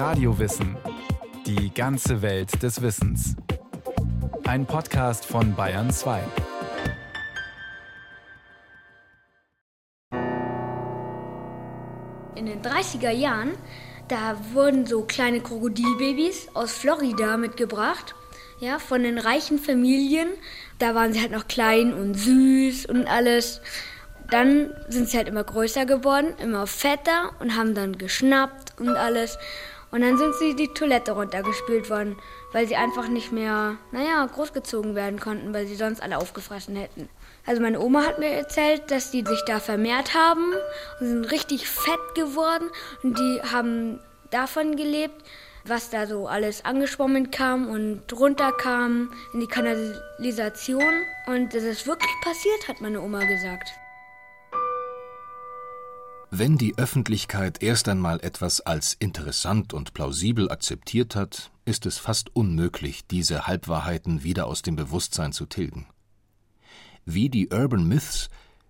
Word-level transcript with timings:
Radiowissen. 0.00 0.78
Die 1.44 1.74
ganze 1.74 2.22
Welt 2.22 2.62
des 2.62 2.80
Wissens. 2.80 3.36
Ein 4.46 4.64
Podcast 4.64 5.26
von 5.26 5.54
Bayern 5.54 5.90
2. 5.90 6.22
In 12.34 12.46
den 12.46 12.62
30er 12.62 13.10
Jahren, 13.10 13.50
da 14.08 14.38
wurden 14.54 14.86
so 14.86 15.02
kleine 15.02 15.42
Krokodilbabys 15.42 16.48
aus 16.54 16.72
Florida 16.72 17.36
mitgebracht. 17.36 18.14
Ja, 18.58 18.78
von 18.78 19.02
den 19.02 19.18
reichen 19.18 19.58
Familien. 19.58 20.28
Da 20.78 20.94
waren 20.94 21.12
sie 21.12 21.20
halt 21.20 21.32
noch 21.32 21.46
klein 21.46 21.92
und 21.92 22.14
süß 22.14 22.86
und 22.86 23.06
alles. 23.06 23.60
Dann 24.30 24.72
sind 24.88 25.10
sie 25.10 25.18
halt 25.18 25.28
immer 25.28 25.44
größer 25.44 25.84
geworden, 25.84 26.32
immer 26.42 26.66
fetter 26.66 27.32
und 27.40 27.54
haben 27.54 27.74
dann 27.74 27.98
geschnappt 27.98 28.80
und 28.80 28.96
alles. 28.96 29.36
Und 29.90 30.02
dann 30.02 30.16
sind 30.16 30.34
sie 30.36 30.54
die 30.54 30.68
Toilette 30.68 31.12
runtergespült 31.12 31.90
worden, 31.90 32.16
weil 32.52 32.66
sie 32.66 32.76
einfach 32.76 33.08
nicht 33.08 33.32
mehr, 33.32 33.76
naja, 33.90 34.24
großgezogen 34.24 34.94
werden 34.94 35.18
konnten, 35.18 35.52
weil 35.52 35.66
sie 35.66 35.74
sonst 35.74 36.00
alle 36.00 36.18
aufgefressen 36.18 36.76
hätten. 36.76 37.08
Also 37.44 37.60
meine 37.60 37.80
Oma 37.80 38.04
hat 38.04 38.18
mir 38.18 38.30
erzählt, 38.30 38.90
dass 38.90 39.10
die 39.10 39.24
sich 39.24 39.42
da 39.46 39.58
vermehrt 39.58 40.14
haben 40.14 40.52
und 41.00 41.06
sind 41.06 41.24
richtig 41.32 41.68
fett 41.68 42.14
geworden 42.14 42.70
und 43.02 43.18
die 43.18 43.40
haben 43.50 43.98
davon 44.30 44.76
gelebt, 44.76 45.24
was 45.64 45.90
da 45.90 46.06
so 46.06 46.26
alles 46.26 46.64
angeschwommen 46.64 47.30
kam 47.30 47.68
und 47.68 48.00
runterkam 48.12 49.12
in 49.34 49.40
die 49.40 49.46
Kanalisation. 49.46 51.02
Und 51.26 51.54
das 51.54 51.64
ist 51.64 51.86
wirklich 51.86 52.12
passiert, 52.22 52.68
hat 52.68 52.80
meine 52.80 53.00
Oma 53.00 53.24
gesagt. 53.24 53.79
Wenn 56.32 56.56
die 56.56 56.78
Öffentlichkeit 56.78 57.60
erst 57.60 57.88
einmal 57.88 58.20
etwas 58.20 58.60
als 58.60 58.94
interessant 58.94 59.74
und 59.74 59.94
plausibel 59.94 60.48
akzeptiert 60.48 61.16
hat, 61.16 61.50
ist 61.64 61.86
es 61.86 61.98
fast 61.98 62.36
unmöglich, 62.36 63.04
diese 63.08 63.48
Halbwahrheiten 63.48 64.22
wieder 64.22 64.46
aus 64.46 64.62
dem 64.62 64.76
Bewusstsein 64.76 65.32
zu 65.32 65.46
tilgen. 65.46 65.88
Wie 67.04 67.30
die 67.30 67.48
Urban 67.48 67.88
Myths, 67.88 68.28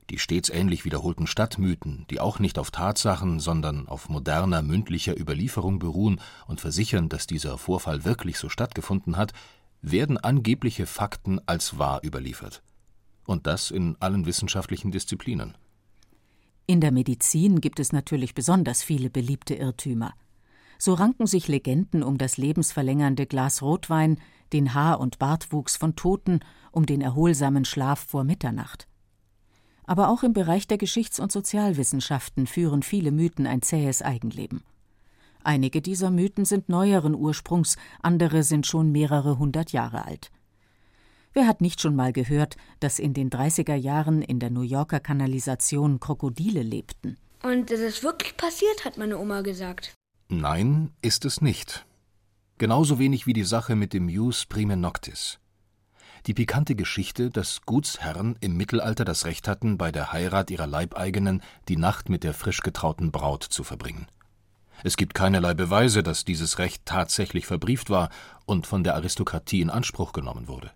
die 0.09 0.19
stets 0.19 0.49
ähnlich 0.49 0.87
wiederholten 0.87 1.27
Stadtmythen, 1.27 2.07
die 2.09 2.19
auch 2.19 2.39
nicht 2.39 2.59
auf 2.59 2.71
Tatsachen, 2.71 3.41
sondern 3.41 3.89
auf 3.89 4.09
moderner 4.09 4.63
mündlicher 4.63 5.21
Überlieferung 5.21 5.79
beruhen 5.79 6.19
und 6.47 6.63
versichern, 6.63 7.11
dass 7.11 7.27
dieser 7.27 7.59
Vorfall 7.59 8.07
wirklich 8.07 8.39
so 8.39 8.49
stattgefunden 8.49 9.19
hat, 9.19 9.35
werden 9.83 10.17
angebliche 10.17 10.87
Fakten 10.87 11.39
als 11.45 11.79
wahr 11.79 12.01
überliefert. 12.03 12.63
Und 13.27 13.47
das 13.47 13.71
in 13.71 13.99
allen 14.01 14.25
wissenschaftlichen 14.25 14.93
Disziplinen. 14.93 15.59
In 16.71 16.81
der 16.81 16.93
Medizin 16.93 17.61
gibt 17.61 17.81
es 17.81 17.93
natürlich 17.93 18.33
besonders 18.33 18.85
viele 18.85 19.11
beliebte 19.11 19.57
Irrtümer. 19.57 20.15
So 20.79 20.95
ranken 20.95 21.27
sich 21.27 21.49
Legenden 21.49 22.05
um 22.05 22.17
das 22.17 22.37
lebensverlängernde 22.37 23.27
Glas 23.27 23.61
Rotwein, 23.61 24.19
den 24.53 24.73
Haar- 24.73 25.01
und 25.01 25.19
Bartwuchs 25.19 25.75
von 25.75 25.97
Toten, 25.97 26.39
um 26.71 26.87
den 26.87 27.01
erholsamen 27.01 27.65
Schlaf 27.65 27.99
vor 27.99 28.23
Mitternacht. 28.23 28.87
Aber 29.83 30.11
auch 30.11 30.23
im 30.23 30.33
Bereich 30.33 30.69
der 30.69 30.79
Geschichts- 30.79 31.19
und 31.19 31.33
Sozialwissenschaften 31.33 32.47
führen 32.47 32.85
viele 32.85 33.11
Mythen 33.11 33.49
ein 33.49 33.63
zähes 33.63 34.01
Eigenleben. 34.01 34.63
Einige 35.43 35.83
dieser 35.83 36.13
Mythen 36.13 36.45
sind 36.45 36.69
neueren 36.69 37.17
Ursprungs, 37.17 37.79
andere 38.01 38.45
sind 38.45 38.69
schon 38.69 38.93
mehrere 38.93 39.41
hundert 39.41 39.73
Jahre 39.73 40.05
alt. 40.05 40.31
Wer 41.33 41.47
hat 41.47 41.61
nicht 41.61 41.81
schon 41.81 41.95
mal 41.95 42.13
gehört, 42.13 42.57
dass 42.81 42.99
in 42.99 43.15
den 43.15 43.31
30er 43.31 43.77
Jahren 43.77 44.21
in 44.21 44.41
der 44.41 44.51
New 44.51 44.63
Yorker 44.63 44.99
Kanalisation 44.99 46.01
Krokodile 46.01 46.63
lebten? 46.63 47.19
Und 47.43 47.71
das 47.71 47.81
ist 47.81 48.03
wirklich 48.03 48.37
passiert, 48.37 48.85
hat 48.85 48.99
meine 48.99 49.17
Oma 49.17 49.43
gesagt. 49.43 49.95
Nein, 50.29 50.91
ist 51.03 51.25
es 51.25 51.41
nicht. 51.41 51.87
Genauso 52.59 52.99
wenig 52.99 53.27
wie 53.27 53.33
die 53.33 53.45
Sache 53.45 53.77
mit 53.77 53.93
dem 53.93 54.09
Jus 54.09 54.45
Prime 54.45 54.77
Noctis. 54.77 55.39
Die 56.27 56.35
pikante 56.35 56.75
Geschichte, 56.75 57.31
dass 57.31 57.63
Gutsherren 57.63 58.37
im 58.41 58.57
Mittelalter 58.57 59.05
das 59.05 59.25
Recht 59.25 59.49
hatten, 59.49 59.79
bei 59.79 59.91
der 59.91 60.13
Heirat 60.13 60.51
ihrer 60.51 60.67
Leibeigenen 60.67 61.43
die 61.69 61.77
Nacht 61.77 62.09
mit 62.09 62.25
der 62.25 62.35
frisch 62.35 62.61
getrauten 62.61 63.13
Braut 63.13 63.45
zu 63.45 63.65
verbringen. 63.65 64.09
Es 64.83 64.97
gibt 64.97 65.15
keinerlei 65.15 65.55
Beweise, 65.55 66.03
dass 66.03 66.25
dieses 66.25 66.59
Recht 66.59 66.85
tatsächlich 66.85 67.47
verbrieft 67.47 67.89
war 67.89 68.11
und 68.47 68.67
von 68.67 68.85
der 68.85 68.97
Aristokratie 68.97 69.61
in 69.61 69.71
Anspruch 69.71 70.13
genommen 70.13 70.49
wurde. 70.49 70.73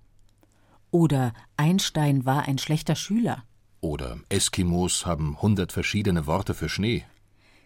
Oder 0.94 1.32
Einstein 1.56 2.24
war 2.24 2.46
ein 2.46 2.56
schlechter 2.56 2.94
Schüler. 2.94 3.42
Oder 3.80 4.20
Eskimos 4.28 5.04
haben 5.06 5.42
hundert 5.42 5.72
verschiedene 5.72 6.28
Worte 6.28 6.54
für 6.54 6.68
Schnee. 6.68 7.04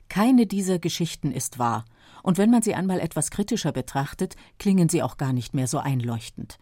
Keine 0.08 0.46
dieser 0.46 0.78
Geschichten 0.78 1.30
ist 1.30 1.58
wahr, 1.58 1.84
und 2.22 2.38
wenn 2.38 2.50
man 2.50 2.62
sie 2.62 2.74
einmal 2.74 3.00
etwas 3.00 3.30
kritischer 3.30 3.70
betrachtet, 3.70 4.36
klingen 4.58 4.88
sie 4.88 5.02
auch 5.02 5.18
gar 5.18 5.34
nicht 5.34 5.52
mehr 5.52 5.66
so 5.66 5.76
einleuchtend. 5.76 6.58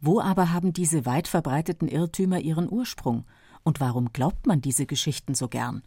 Wo 0.00 0.18
aber 0.18 0.50
haben 0.50 0.72
diese 0.72 1.04
weit 1.04 1.28
verbreiteten 1.28 1.88
Irrtümer 1.88 2.40
ihren 2.40 2.72
Ursprung, 2.72 3.26
und 3.62 3.78
warum 3.78 4.14
glaubt 4.14 4.46
man 4.46 4.62
diese 4.62 4.86
Geschichten 4.86 5.34
so 5.34 5.48
gern? 5.48 5.82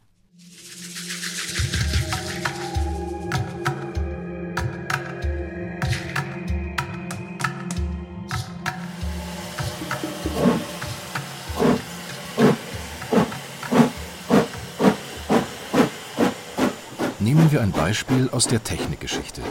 Nehmen 17.26 17.52
wir 17.52 17.64
ein 17.64 17.72
Beispiel 17.72 18.30
aus 18.32 18.46
der 18.46 18.64
Technikgeschichte. 18.64 19.42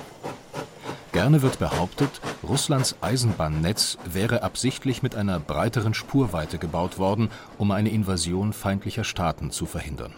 Gerne 1.11 1.43
wird 1.43 1.59
behauptet, 1.59 2.21
Russlands 2.45 2.95
Eisenbahnnetz 3.01 3.99
wäre 4.05 4.45
absichtlich 4.45 5.03
mit 5.03 5.17
einer 5.17 5.41
breiteren 5.41 5.93
Spurweite 5.93 6.59
gebaut 6.59 7.01
worden, 7.01 7.31
um 7.59 7.73
eine 7.73 7.89
Invasion 7.89 8.53
feindlicher 8.53 9.03
Staaten 9.03 9.51
zu 9.51 9.67
verhindern. 9.67 10.15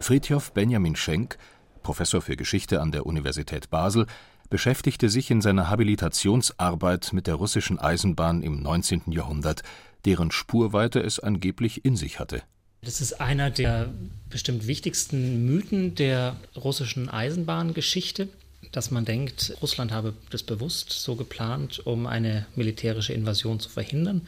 Fridtjof 0.00 0.50
Benjamin 0.50 0.96
Schenk, 0.96 1.38
Professor 1.84 2.20
für 2.20 2.34
Geschichte 2.34 2.80
an 2.80 2.90
der 2.90 3.06
Universität 3.06 3.70
Basel, 3.70 4.06
beschäftigte 4.50 5.10
sich 5.10 5.30
in 5.30 5.40
seiner 5.40 5.70
Habilitationsarbeit 5.70 7.12
mit 7.12 7.28
der 7.28 7.36
russischen 7.36 7.78
Eisenbahn 7.78 8.42
im 8.42 8.60
19. 8.60 9.02
Jahrhundert, 9.12 9.62
deren 10.04 10.32
Spurweite 10.32 10.98
es 10.98 11.20
angeblich 11.20 11.84
in 11.84 11.94
sich 11.94 12.18
hatte. 12.18 12.42
Das 12.84 13.00
ist 13.00 13.20
einer 13.20 13.50
der 13.50 13.88
bestimmt 14.28 14.66
wichtigsten 14.66 15.46
Mythen 15.46 15.94
der 15.94 16.36
russischen 16.56 17.08
Eisenbahngeschichte, 17.08 18.28
dass 18.72 18.90
man 18.90 19.04
denkt, 19.04 19.56
Russland 19.62 19.92
habe 19.92 20.14
das 20.30 20.42
bewusst 20.42 20.90
so 20.90 21.14
geplant, 21.14 21.86
um 21.86 22.06
eine 22.06 22.46
militärische 22.56 23.12
Invasion 23.12 23.60
zu 23.60 23.68
verhindern. 23.68 24.22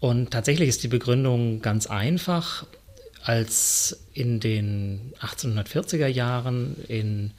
Und 0.00 0.30
tatsächlich 0.30 0.68
ist 0.68 0.82
die 0.82 0.88
Begründung 0.88 1.60
ganz 1.62 1.86
einfach. 1.86 2.66
Als 3.22 4.00
in 4.14 4.40
den 4.40 5.12
1840er 5.20 6.06
Jahren 6.06 6.76
in 6.88 7.32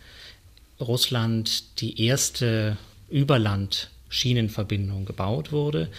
Russland 0.79 1.81
die 1.81 2.05
erste 2.05 2.77
Überland-Schienenverbindung 3.09 5.05
gebaut 5.05 5.51
wurde, 5.51 5.89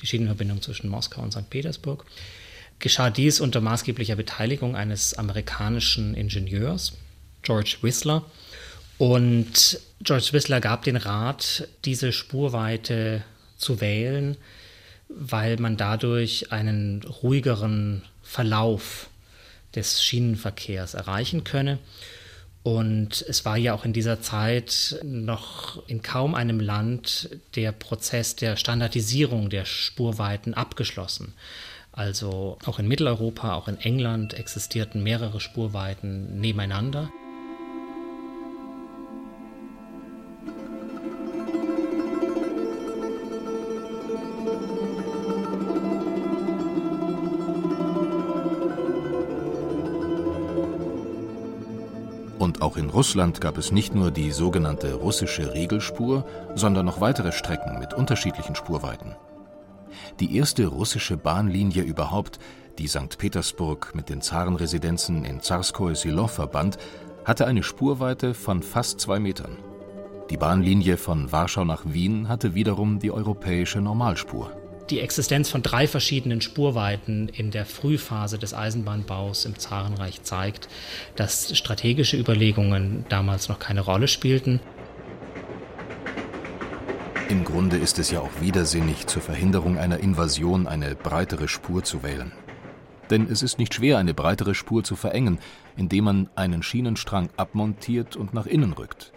die 0.00 0.06
Schienenverbindung 0.06 0.62
zwischen 0.62 0.88
Moskau 0.88 1.20
und 1.20 1.32
St. 1.32 1.50
Petersburg, 1.50 2.06
geschah 2.78 3.10
dies 3.10 3.40
unter 3.40 3.60
maßgeblicher 3.60 4.16
Beteiligung 4.16 4.76
eines 4.76 5.14
amerikanischen 5.14 6.14
Ingenieurs, 6.14 6.94
George 7.42 7.78
Whistler. 7.82 8.24
Und 8.98 9.80
George 10.00 10.28
Whistler 10.32 10.60
gab 10.60 10.84
den 10.84 10.96
Rat, 10.96 11.68
diese 11.84 12.12
Spurweite 12.12 13.22
zu 13.56 13.80
wählen, 13.80 14.36
weil 15.08 15.56
man 15.58 15.76
dadurch 15.76 16.52
einen 16.52 17.02
ruhigeren 17.02 18.02
Verlauf 18.22 19.08
des 19.74 20.02
Schienenverkehrs 20.02 20.94
erreichen 20.94 21.44
könne. 21.44 21.78
Und 22.62 23.24
es 23.28 23.44
war 23.44 23.56
ja 23.56 23.74
auch 23.74 23.84
in 23.84 23.92
dieser 23.92 24.20
Zeit 24.20 24.98
noch 25.04 25.86
in 25.86 26.02
kaum 26.02 26.34
einem 26.34 26.58
Land 26.58 27.30
der 27.54 27.70
Prozess 27.70 28.34
der 28.34 28.56
Standardisierung 28.56 29.50
der 29.50 29.64
Spurweiten 29.64 30.52
abgeschlossen. 30.52 31.34
Also 31.96 32.58
auch 32.66 32.78
in 32.78 32.86
Mitteleuropa, 32.88 33.54
auch 33.54 33.68
in 33.68 33.78
England 33.78 34.34
existierten 34.34 35.02
mehrere 35.02 35.40
Spurweiten 35.40 36.38
nebeneinander. 36.38 37.10
Und 52.38 52.60
auch 52.60 52.76
in 52.76 52.90
Russland 52.90 53.40
gab 53.40 53.56
es 53.56 53.72
nicht 53.72 53.94
nur 53.94 54.10
die 54.10 54.32
sogenannte 54.32 54.92
russische 54.92 55.54
Regelspur, 55.54 56.26
sondern 56.54 56.84
noch 56.84 57.00
weitere 57.00 57.32
Strecken 57.32 57.78
mit 57.78 57.94
unterschiedlichen 57.94 58.54
Spurweiten. 58.54 59.16
Die 60.20 60.36
erste 60.36 60.66
russische 60.66 61.16
Bahnlinie 61.16 61.82
überhaupt, 61.82 62.38
die 62.78 62.88
St. 62.88 63.18
Petersburg 63.18 63.94
mit 63.94 64.08
den 64.08 64.20
Zarenresidenzen 64.20 65.24
in 65.24 65.40
Zarskoje 65.40 65.96
Selo 65.96 66.26
verband, 66.26 66.78
hatte 67.24 67.46
eine 67.46 67.62
Spurweite 67.62 68.34
von 68.34 68.62
fast 68.62 69.00
zwei 69.00 69.18
Metern. 69.18 69.56
Die 70.30 70.36
Bahnlinie 70.36 70.96
von 70.96 71.30
Warschau 71.32 71.64
nach 71.64 71.82
Wien 71.84 72.28
hatte 72.28 72.54
wiederum 72.54 72.98
die 72.98 73.10
europäische 73.10 73.80
Normalspur. 73.80 74.50
Die 74.90 75.00
Existenz 75.00 75.48
von 75.50 75.62
drei 75.62 75.88
verschiedenen 75.88 76.40
Spurweiten 76.40 77.28
in 77.28 77.50
der 77.50 77.66
Frühphase 77.66 78.38
des 78.38 78.54
Eisenbahnbaus 78.54 79.44
im 79.44 79.58
Zarenreich 79.58 80.22
zeigt, 80.22 80.68
dass 81.16 81.56
strategische 81.56 82.16
Überlegungen 82.16 83.04
damals 83.08 83.48
noch 83.48 83.58
keine 83.58 83.80
Rolle 83.80 84.06
spielten. 84.06 84.60
Im 87.28 87.42
Grunde 87.42 87.76
ist 87.76 87.98
es 87.98 88.12
ja 88.12 88.20
auch 88.20 88.40
widersinnig, 88.40 89.08
zur 89.08 89.20
Verhinderung 89.20 89.78
einer 89.78 89.98
Invasion 89.98 90.68
eine 90.68 90.94
breitere 90.94 91.48
Spur 91.48 91.82
zu 91.82 92.04
wählen. 92.04 92.30
Denn 93.10 93.26
es 93.28 93.42
ist 93.42 93.58
nicht 93.58 93.74
schwer, 93.74 93.98
eine 93.98 94.14
breitere 94.14 94.54
Spur 94.54 94.84
zu 94.84 94.94
verengen, 94.94 95.40
indem 95.76 96.04
man 96.04 96.30
einen 96.36 96.62
Schienenstrang 96.62 97.28
abmontiert 97.36 98.14
und 98.14 98.32
nach 98.32 98.46
innen 98.46 98.72
rückt. 98.72 99.12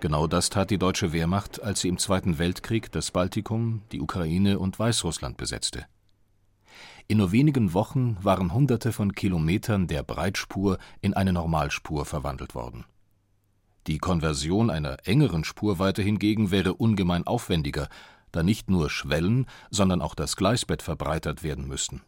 Genau 0.00 0.26
das 0.26 0.50
tat 0.50 0.68
die 0.68 0.76
deutsche 0.76 1.14
Wehrmacht, 1.14 1.62
als 1.62 1.80
sie 1.80 1.88
im 1.88 1.96
Zweiten 1.96 2.38
Weltkrieg 2.38 2.92
das 2.92 3.10
Baltikum, 3.10 3.80
die 3.90 4.02
Ukraine 4.02 4.58
und 4.58 4.78
Weißrussland 4.78 5.38
besetzte. 5.38 5.86
In 7.08 7.16
nur 7.16 7.32
wenigen 7.32 7.72
Wochen 7.72 8.18
waren 8.20 8.52
Hunderte 8.52 8.92
von 8.92 9.12
Kilometern 9.12 9.86
der 9.86 10.02
Breitspur 10.02 10.76
in 11.00 11.14
eine 11.14 11.32
Normalspur 11.32 12.04
verwandelt 12.04 12.54
worden. 12.54 12.84
Die 13.86 13.98
Konversion 13.98 14.70
einer 14.70 14.96
engeren 15.06 15.44
Spurweite 15.44 16.02
hingegen 16.02 16.50
wäre 16.50 16.74
ungemein 16.74 17.26
aufwendiger, 17.26 17.88
da 18.32 18.42
nicht 18.42 18.68
nur 18.68 18.90
Schwellen, 18.90 19.46
sondern 19.70 20.02
auch 20.02 20.14
das 20.14 20.36
Gleisbett 20.36 20.82
verbreitert 20.82 21.42
werden 21.42 21.68
müssten. 21.68 22.02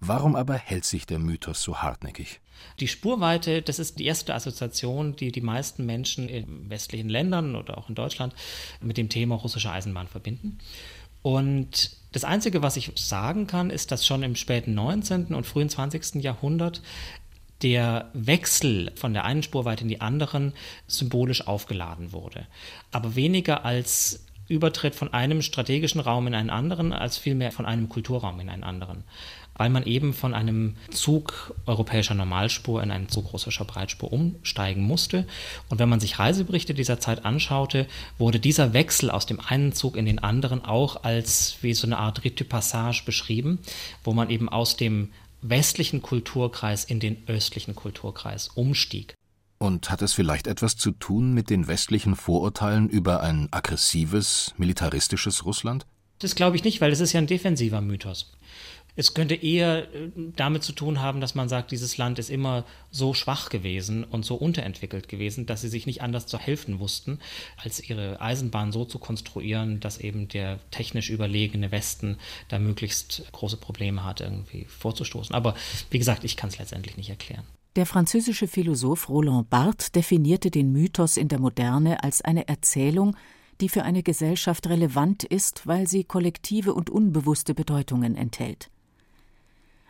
Warum 0.00 0.34
aber 0.34 0.54
hält 0.54 0.84
sich 0.84 1.06
der 1.06 1.20
Mythos 1.20 1.62
so 1.62 1.78
hartnäckig? 1.78 2.40
Die 2.80 2.88
Spurweite, 2.88 3.62
das 3.62 3.78
ist 3.78 4.00
die 4.00 4.04
erste 4.04 4.34
Assoziation, 4.34 5.14
die 5.14 5.30
die 5.30 5.40
meisten 5.40 5.86
Menschen 5.86 6.28
in 6.28 6.68
westlichen 6.68 7.08
Ländern 7.08 7.54
oder 7.54 7.78
auch 7.78 7.88
in 7.88 7.94
Deutschland 7.94 8.34
mit 8.80 8.96
dem 8.96 9.08
Thema 9.08 9.36
russische 9.36 9.70
Eisenbahn 9.70 10.08
verbinden. 10.08 10.58
Und 11.22 11.96
das 12.10 12.24
Einzige, 12.24 12.62
was 12.62 12.76
ich 12.76 12.92
sagen 12.96 13.46
kann, 13.46 13.70
ist, 13.70 13.92
dass 13.92 14.04
schon 14.04 14.24
im 14.24 14.34
späten 14.34 14.74
19. 14.74 15.34
und 15.34 15.46
frühen 15.46 15.68
20. 15.68 16.16
Jahrhundert 16.16 16.82
der 17.62 18.10
Wechsel 18.12 18.92
von 18.96 19.12
der 19.12 19.24
einen 19.24 19.42
Spurweite 19.42 19.82
in 19.82 19.88
die 19.88 20.00
anderen 20.00 20.52
symbolisch 20.86 21.46
aufgeladen 21.46 22.12
wurde. 22.12 22.46
Aber 22.90 23.14
weniger 23.14 23.64
als 23.64 24.24
Übertritt 24.48 24.94
von 24.94 25.14
einem 25.14 25.40
strategischen 25.40 26.00
Raum 26.00 26.26
in 26.26 26.34
einen 26.34 26.50
anderen, 26.50 26.92
als 26.92 27.16
vielmehr 27.16 27.52
von 27.52 27.64
einem 27.64 27.88
Kulturraum 27.88 28.38
in 28.40 28.50
einen 28.50 28.64
anderen. 28.64 29.04
Weil 29.54 29.70
man 29.70 29.84
eben 29.84 30.14
von 30.14 30.34
einem 30.34 30.76
Zug 30.90 31.54
europäischer 31.66 32.14
Normalspur 32.14 32.82
in 32.82 32.90
einen 32.90 33.08
Zug 33.08 33.32
russischer 33.32 33.64
Breitspur 33.64 34.12
umsteigen 34.12 34.82
musste. 34.82 35.26
Und 35.68 35.78
wenn 35.78 35.88
man 35.88 36.00
sich 36.00 36.18
Reiseberichte 36.18 36.74
dieser 36.74 37.00
Zeit 37.00 37.24
anschaute, 37.24 37.86
wurde 38.18 38.40
dieser 38.40 38.72
Wechsel 38.72 39.10
aus 39.10 39.26
dem 39.26 39.40
einen 39.40 39.72
Zug 39.72 39.96
in 39.96 40.06
den 40.06 40.18
anderen 40.18 40.64
auch 40.64 41.04
als 41.04 41.58
wie 41.62 41.74
so 41.74 41.86
eine 41.86 41.98
Art 41.98 42.24
Rite 42.24 42.44
Passage 42.44 43.02
beschrieben, 43.06 43.58
wo 44.04 44.12
man 44.12 44.30
eben 44.30 44.48
aus 44.48 44.76
dem 44.76 45.10
westlichen 45.42 46.02
Kulturkreis 46.02 46.84
in 46.84 47.00
den 47.00 47.22
östlichen 47.26 47.74
Kulturkreis 47.74 48.48
umstieg. 48.48 49.14
Und 49.58 49.90
hat 49.90 50.02
es 50.02 50.12
vielleicht 50.12 50.46
etwas 50.46 50.76
zu 50.76 50.90
tun 50.90 51.34
mit 51.34 51.50
den 51.50 51.68
westlichen 51.68 52.16
Vorurteilen 52.16 52.88
über 52.88 53.20
ein 53.20 53.48
aggressives, 53.52 54.54
militaristisches 54.56 55.44
Russland? 55.44 55.86
Das 56.18 56.34
glaube 56.34 56.56
ich 56.56 56.64
nicht, 56.64 56.80
weil 56.80 56.92
es 56.92 57.00
ist 57.00 57.12
ja 57.12 57.20
ein 57.20 57.26
defensiver 57.26 57.80
Mythos. 57.80 58.32
Es 58.94 59.14
könnte 59.14 59.34
eher 59.34 59.92
äh, 59.94 60.10
damit 60.36 60.62
zu 60.62 60.72
tun 60.72 61.00
haben, 61.00 61.20
dass 61.20 61.34
man 61.34 61.48
sagt, 61.48 61.70
dieses 61.70 61.96
Land 61.96 62.18
ist 62.18 62.28
immer 62.28 62.64
so 62.90 63.14
schwach 63.14 63.48
gewesen 63.48 64.04
und 64.04 64.24
so 64.24 64.34
unterentwickelt 64.34 65.08
gewesen, 65.08 65.46
dass 65.46 65.62
sie 65.62 65.68
sich 65.68 65.86
nicht 65.86 66.02
anders 66.02 66.26
zu 66.26 66.38
helfen 66.38 66.78
wussten, 66.78 67.18
als 67.56 67.80
ihre 67.88 68.20
Eisenbahn 68.20 68.70
so 68.70 68.84
zu 68.84 68.98
konstruieren, 68.98 69.80
dass 69.80 69.98
eben 69.98 70.28
der 70.28 70.58
technisch 70.70 71.08
überlegene 71.08 71.72
Westen 71.72 72.18
da 72.48 72.58
möglichst 72.58 73.24
große 73.32 73.56
Probleme 73.56 74.04
hat, 74.04 74.20
irgendwie 74.20 74.66
vorzustoßen. 74.66 75.34
Aber 75.34 75.54
wie 75.90 75.98
gesagt, 75.98 76.24
ich 76.24 76.36
kann 76.36 76.50
es 76.50 76.58
letztendlich 76.58 76.96
nicht 76.96 77.08
erklären. 77.08 77.44
Der 77.76 77.86
französische 77.86 78.48
Philosoph 78.48 79.08
Roland 79.08 79.48
Barthes 79.48 79.92
definierte 79.92 80.50
den 80.50 80.72
Mythos 80.72 81.16
in 81.16 81.28
der 81.28 81.40
Moderne 81.40 82.04
als 82.04 82.20
eine 82.20 82.46
Erzählung, 82.46 83.16
die 83.62 83.70
für 83.70 83.84
eine 83.84 84.02
Gesellschaft 84.02 84.66
relevant 84.66 85.24
ist, 85.24 85.66
weil 85.66 85.86
sie 85.88 86.04
kollektive 86.04 86.74
und 86.74 86.90
unbewusste 86.90 87.54
Bedeutungen 87.54 88.16
enthält. 88.16 88.68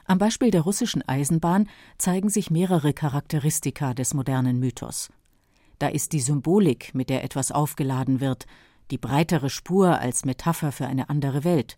Am 0.05 0.19
Beispiel 0.19 0.51
der 0.51 0.63
russischen 0.63 1.07
Eisenbahn 1.07 1.69
zeigen 1.99 2.29
sich 2.29 2.51
mehrere 2.51 2.93
Charakteristika 2.93 3.95
des 3.95 4.15
modernen 4.15 4.59
Mythos. 4.59 5.11
Da 5.79 5.89
ist 5.89 6.13
die 6.13 6.21
Symbolik, 6.21 6.95
mit 6.95 7.11
der 7.11 7.25
etwas 7.25 7.53
aufgeladen 7.53 8.21
wird, 8.21 8.47
die 8.91 8.99
breitere 8.99 9.51
Spur 9.51 9.99
als 9.99 10.25
Metapher 10.25 10.73
für 10.73 10.87
eine 10.87 11.09
andere 11.09 11.45
Welt. 11.45 11.77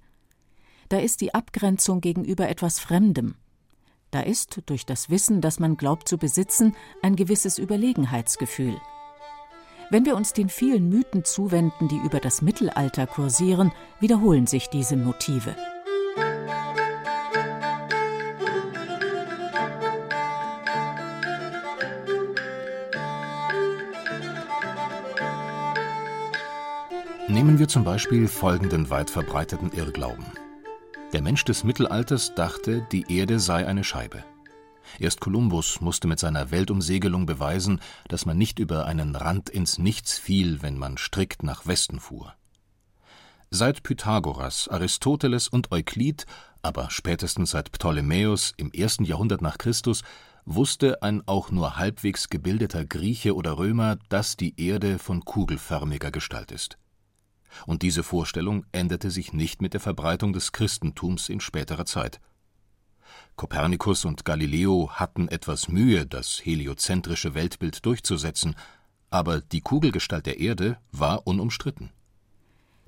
Da 0.89 0.99
ist 0.99 1.21
die 1.21 1.35
Abgrenzung 1.35 2.01
gegenüber 2.01 2.49
etwas 2.49 2.81
Fremdem. 2.81 3.37
Da 4.11 4.21
ist, 4.21 4.63
durch 4.67 4.87
das 4.87 5.11
Wissen, 5.11 5.41
das 5.41 5.59
man 5.59 5.77
glaubt 5.77 6.09
zu 6.09 6.19
besitzen, 6.19 6.75
ein 7.03 7.17
gewisses 7.17 7.59
Überlegenheitsgefühl. 7.59 8.77
Wenn 9.91 10.07
wir 10.07 10.17
uns 10.17 10.33
den 10.33 10.49
vielen 10.49 10.89
Mythen 10.89 11.25
zuwenden, 11.25 11.89
die 11.89 11.99
über 11.99 12.21
das 12.21 12.43
Mittelalter 12.43 13.07
kursieren, 13.07 13.73
wiederholen 14.01 14.47
sich 14.47 14.69
diese 14.69 14.97
Motive. 14.97 15.57
Nehmen 27.35 27.59
wir 27.59 27.67
zum 27.67 27.83
Beispiel 27.83 28.29
folgenden 28.29 28.91
weit 28.91 29.11
verbreiteten 29.11 29.73
Irrglauben. 29.73 30.25
Der 31.13 31.21
Mensch 31.21 31.45
des 31.45 31.65
Mittelalters 31.65 32.33
dachte, 32.37 32.87
die 32.93 33.07
Erde 33.09 33.41
sei 33.41 33.67
eine 33.67 33.83
Scheibe. 33.83 34.23
Erst 35.01 35.19
Kolumbus 35.19 35.81
musste 35.81 36.07
mit 36.07 36.21
seiner 36.21 36.53
Weltumsegelung 36.53 37.27
beweisen, 37.27 37.81
dass 38.07 38.25
man 38.25 38.39
nicht 38.39 38.61
über 38.61 38.87
einen 38.87 39.17
Rand 39.17 39.51
ins 39.51 39.79
Nichts 39.79 40.17
fiel, 40.17 40.63
wenn 40.63 40.79
man 40.79 40.97
strikt 40.97 41.43
nach 41.43 41.67
Westen 41.67 41.99
fuhr. 41.99 42.35
Seit 43.51 43.83
Pythagoras, 43.83 44.69
Aristoteles 44.69 45.49
und 45.49 45.73
Euklid, 45.73 46.27
aber 46.63 46.89
spätestens 46.89 47.51
seit 47.51 47.73
Ptolemäus 47.73 48.55
im 48.59 48.71
ersten 48.71 49.03
Jahrhundert 49.03 49.43
nach 49.43 49.59
Christus, 49.59 50.05
wusste 50.45 51.03
ein 51.03 51.27
auch 51.27 51.51
nur 51.51 51.79
halbwegs 51.79 52.29
gebildeter 52.29 52.85
Grieche 52.85 53.35
oder 53.35 53.59
Römer, 53.59 53.97
dass 54.09 54.37
die 54.37 54.55
Erde 54.65 55.01
von 55.01 55.25
kugelförmiger 55.25 56.13
Gestalt 56.13 56.53
ist 56.53 56.79
und 57.67 57.83
diese 57.83 58.03
Vorstellung 58.03 58.65
änderte 58.73 59.11
sich 59.11 59.33
nicht 59.33 59.63
mit 59.63 59.73
der 59.73 59.81
Verbreitung 59.81 60.33
des 60.33 60.53
Christentums 60.53 61.29
in 61.29 61.41
späterer 61.41 61.87
Zeit. 61.87 62.21
Kopernikus 63.37 64.05
und 64.05 64.25
Galileo 64.25 64.91
hatten 64.93 65.29
etwas 65.29 65.69
Mühe, 65.69 66.07
das 66.07 66.41
heliozentrische 66.45 67.35
Weltbild 67.35 67.85
durchzusetzen, 67.85 68.55
aber 69.11 69.41
die 69.41 69.61
Kugelgestalt 69.61 70.27
der 70.27 70.39
Erde 70.39 70.79
war 70.93 71.27
unumstritten. 71.27 71.91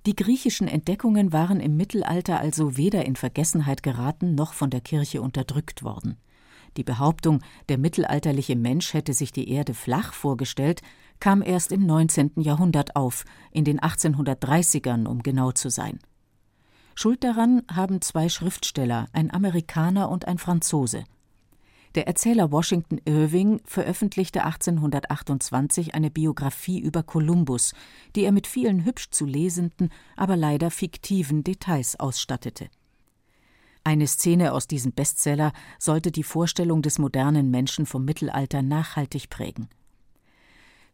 Die 0.06 0.14
griechischen 0.14 0.68
Entdeckungen 0.68 1.32
waren 1.32 1.58
im 1.58 1.76
Mittelalter 1.76 2.38
also 2.38 2.76
weder 2.76 3.04
in 3.04 3.16
Vergessenheit 3.16 3.82
geraten 3.82 4.36
noch 4.36 4.52
von 4.52 4.70
der 4.70 4.80
Kirche 4.80 5.20
unterdrückt 5.20 5.82
worden. 5.82 6.16
Die 6.76 6.84
Behauptung, 6.84 7.42
der 7.68 7.78
mittelalterliche 7.78 8.54
Mensch 8.54 8.92
hätte 8.92 9.14
sich 9.14 9.32
die 9.32 9.48
Erde 9.50 9.74
flach 9.74 10.12
vorgestellt, 10.12 10.82
kam 11.20 11.42
erst 11.42 11.72
im 11.72 11.86
19. 11.86 12.32
Jahrhundert 12.36 12.96
auf, 12.96 13.24
in 13.50 13.64
den 13.64 13.80
1830ern, 13.80 15.06
um 15.06 15.22
genau 15.22 15.52
zu 15.52 15.70
sein. 15.70 15.98
Schuld 16.94 17.24
daran 17.24 17.62
haben 17.70 18.00
zwei 18.00 18.28
Schriftsteller, 18.28 19.08
ein 19.12 19.32
Amerikaner 19.32 20.08
und 20.08 20.26
ein 20.26 20.38
Franzose. 20.38 21.04
Der 21.94 22.06
Erzähler 22.06 22.52
Washington 22.52 23.00
Irving 23.06 23.60
veröffentlichte 23.64 24.44
1828 24.44 25.94
eine 25.94 26.10
Biografie 26.10 26.78
über 26.78 27.02
Kolumbus, 27.02 27.72
die 28.14 28.24
er 28.24 28.32
mit 28.32 28.46
vielen 28.46 28.84
hübsch 28.84 29.10
zu 29.10 29.24
lesenden, 29.24 29.90
aber 30.14 30.36
leider 30.36 30.70
fiktiven 30.70 31.42
Details 31.42 31.98
ausstattete. 31.98 32.68
Eine 33.82 34.06
Szene 34.06 34.52
aus 34.52 34.66
diesem 34.66 34.92
Bestseller 34.92 35.52
sollte 35.78 36.10
die 36.10 36.22
Vorstellung 36.22 36.82
des 36.82 36.98
modernen 36.98 37.50
Menschen 37.50 37.86
vom 37.86 38.04
Mittelalter 38.04 38.60
nachhaltig 38.60 39.30
prägen. 39.30 39.68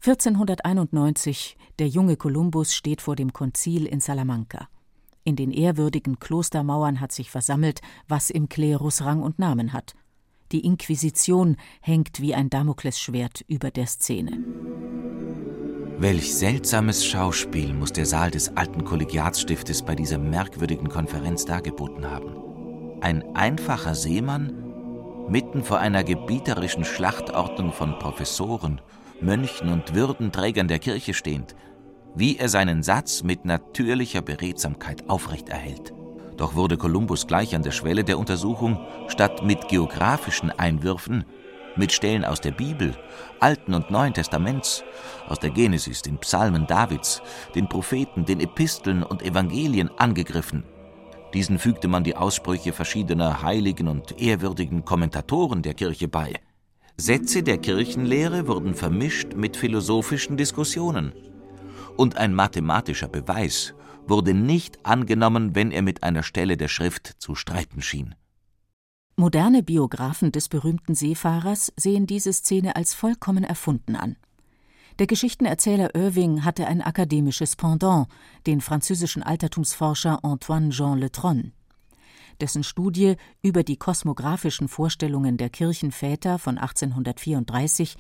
1491 0.05 1.57
Der 1.79 1.87
junge 1.87 2.17
Kolumbus 2.17 2.75
steht 2.75 3.01
vor 3.01 3.15
dem 3.15 3.33
Konzil 3.33 3.87
in 3.87 4.01
Salamanca. 4.01 4.69
In 5.23 5.37
den 5.37 5.53
ehrwürdigen 5.53 6.19
Klostermauern 6.19 7.01
hat 7.01 7.13
sich 7.13 7.31
versammelt, 7.31 7.81
was 8.09 8.29
im 8.29 8.49
Klerus 8.49 9.03
Rang 9.03 9.23
und 9.23 9.39
Namen 9.39 9.73
hat. 9.73 9.95
Die 10.51 10.67
Inquisition 10.67 11.57
hängt 11.81 12.21
wie 12.21 12.35
ein 12.35 12.51
Damoklesschwert 12.51 13.45
über 13.47 13.71
der 13.71 13.87
Szene. 13.87 14.43
Welch 15.99 16.35
seltsames 16.35 17.07
Schauspiel 17.07 17.73
muss 17.73 17.93
der 17.93 18.07
Saal 18.07 18.33
des 18.33 18.57
alten 18.57 18.83
Kollegiatsstiftes 18.83 19.83
bei 19.83 19.95
dieser 19.95 20.19
merkwürdigen 20.19 20.89
Konferenz 20.89 21.45
dargeboten 21.45 22.11
haben. 22.11 23.01
Ein 23.03 23.37
einfacher 23.37 23.95
Seemann 23.95 25.29
mitten 25.29 25.63
vor 25.63 25.79
einer 25.79 26.03
gebieterischen 26.03 26.85
Schlachtordnung 26.85 27.73
von 27.73 28.01
Professoren, 28.01 28.81
Mönchen 29.23 29.69
und 29.69 29.95
Würdenträgern 29.95 30.69
der 30.69 30.79
Kirche 30.79 31.15
stehend, 31.15 31.55
wie 32.15 32.37
er 32.37 32.49
seinen 32.49 32.83
Satz 32.83 33.23
mit 33.23 33.45
natürlicher 33.45 34.23
Beredsamkeit 34.23 35.09
aufrechterhält. 35.09 35.93
Doch 36.37 36.55
wurde 36.55 36.77
Kolumbus 36.77 37.27
gleich 37.27 37.55
an 37.55 37.63
der 37.63 37.71
Schwelle 37.71 38.05
der 38.05 38.19
Untersuchung, 38.19 38.79
statt 39.09 39.45
mit 39.45 39.69
geografischen 39.69 40.51
Einwürfen, 40.51 41.25
mit 41.77 41.93
Stellen 41.93 42.25
aus 42.25 42.41
der 42.41 42.51
Bibel, 42.51 42.95
Alten 43.41 43.75
und 43.75 43.91
Neuen 43.91 44.13
Testaments, 44.13 44.85
aus 45.29 45.39
der 45.39 45.51
Genesis, 45.51 46.03
den 46.03 46.19
Psalmen 46.19 46.67
Davids, 46.67 47.23
den 47.55 47.69
Propheten, 47.69 48.25
den 48.25 48.41
Episteln 48.41 49.03
und 49.03 49.23
Evangelien 49.23 49.91
angegriffen. 49.99 50.65
Diesen 51.33 51.59
fügte 51.59 51.89
man 51.89 52.05
die 52.05 52.17
Aussprüche 52.17 52.73
verschiedener 52.73 53.43
heiligen 53.43 53.89
und 53.89 54.21
ehrwürdigen 54.21 54.85
Kommentatoren 54.85 55.63
der 55.63 55.75
Kirche 55.75 56.09
bei. 56.09 56.35
Sätze 56.97 57.43
der 57.43 57.59
Kirchenlehre 57.59 58.47
wurden 58.47 58.75
vermischt 58.75 59.35
mit 59.35 59.57
philosophischen 59.57 60.37
Diskussionen. 60.37 61.13
Und 61.97 62.17
ein 62.17 62.35
mathematischer 62.35 63.09
Beweis 63.09 63.75
wurde 64.07 64.35
nicht 64.35 64.85
angenommen, 64.85 65.55
wenn 65.55 65.71
er 65.71 65.83
mit 65.83 66.03
einer 66.03 66.23
Stelle 66.23 66.57
der 66.57 66.69
Schrift 66.69 67.15
zu 67.19 67.35
streiten 67.35 67.83
schien. 67.83 68.15
Moderne 69.17 69.63
Biografen 69.63 70.33
des 70.33 70.49
berühmten 70.49 70.95
Seefahrers 70.95 71.73
sehen 71.77 72.07
diese 72.07 72.33
Szene 72.33 72.77
als 72.77 72.95
vollkommen 72.95 73.45
erfunden 73.45 73.95
an. 73.95 74.17
Der 74.99 75.07
Geschichtenerzähler 75.07 75.95
Irving 75.95 76.45
hatte 76.45 76.67
ein 76.67 76.83
akademisches 76.83 77.57
Pendant, 77.57 78.09
den 78.47 78.61
französischen 78.61 79.23
Altertumsforscher 79.23 80.25
Antoine 80.25 80.71
Jean 80.71 80.99
Le 80.99 81.11
Tron. 81.11 81.53
Dessen 82.41 82.65
Studie 82.65 83.17
über 83.43 83.63
die 83.63 83.77
kosmographischen 83.77 84.69
Vorstellungen 84.69 85.37
der 85.37 85.51
Kirchenväter 85.51 86.39
von 86.39 86.59
1834 86.59 87.97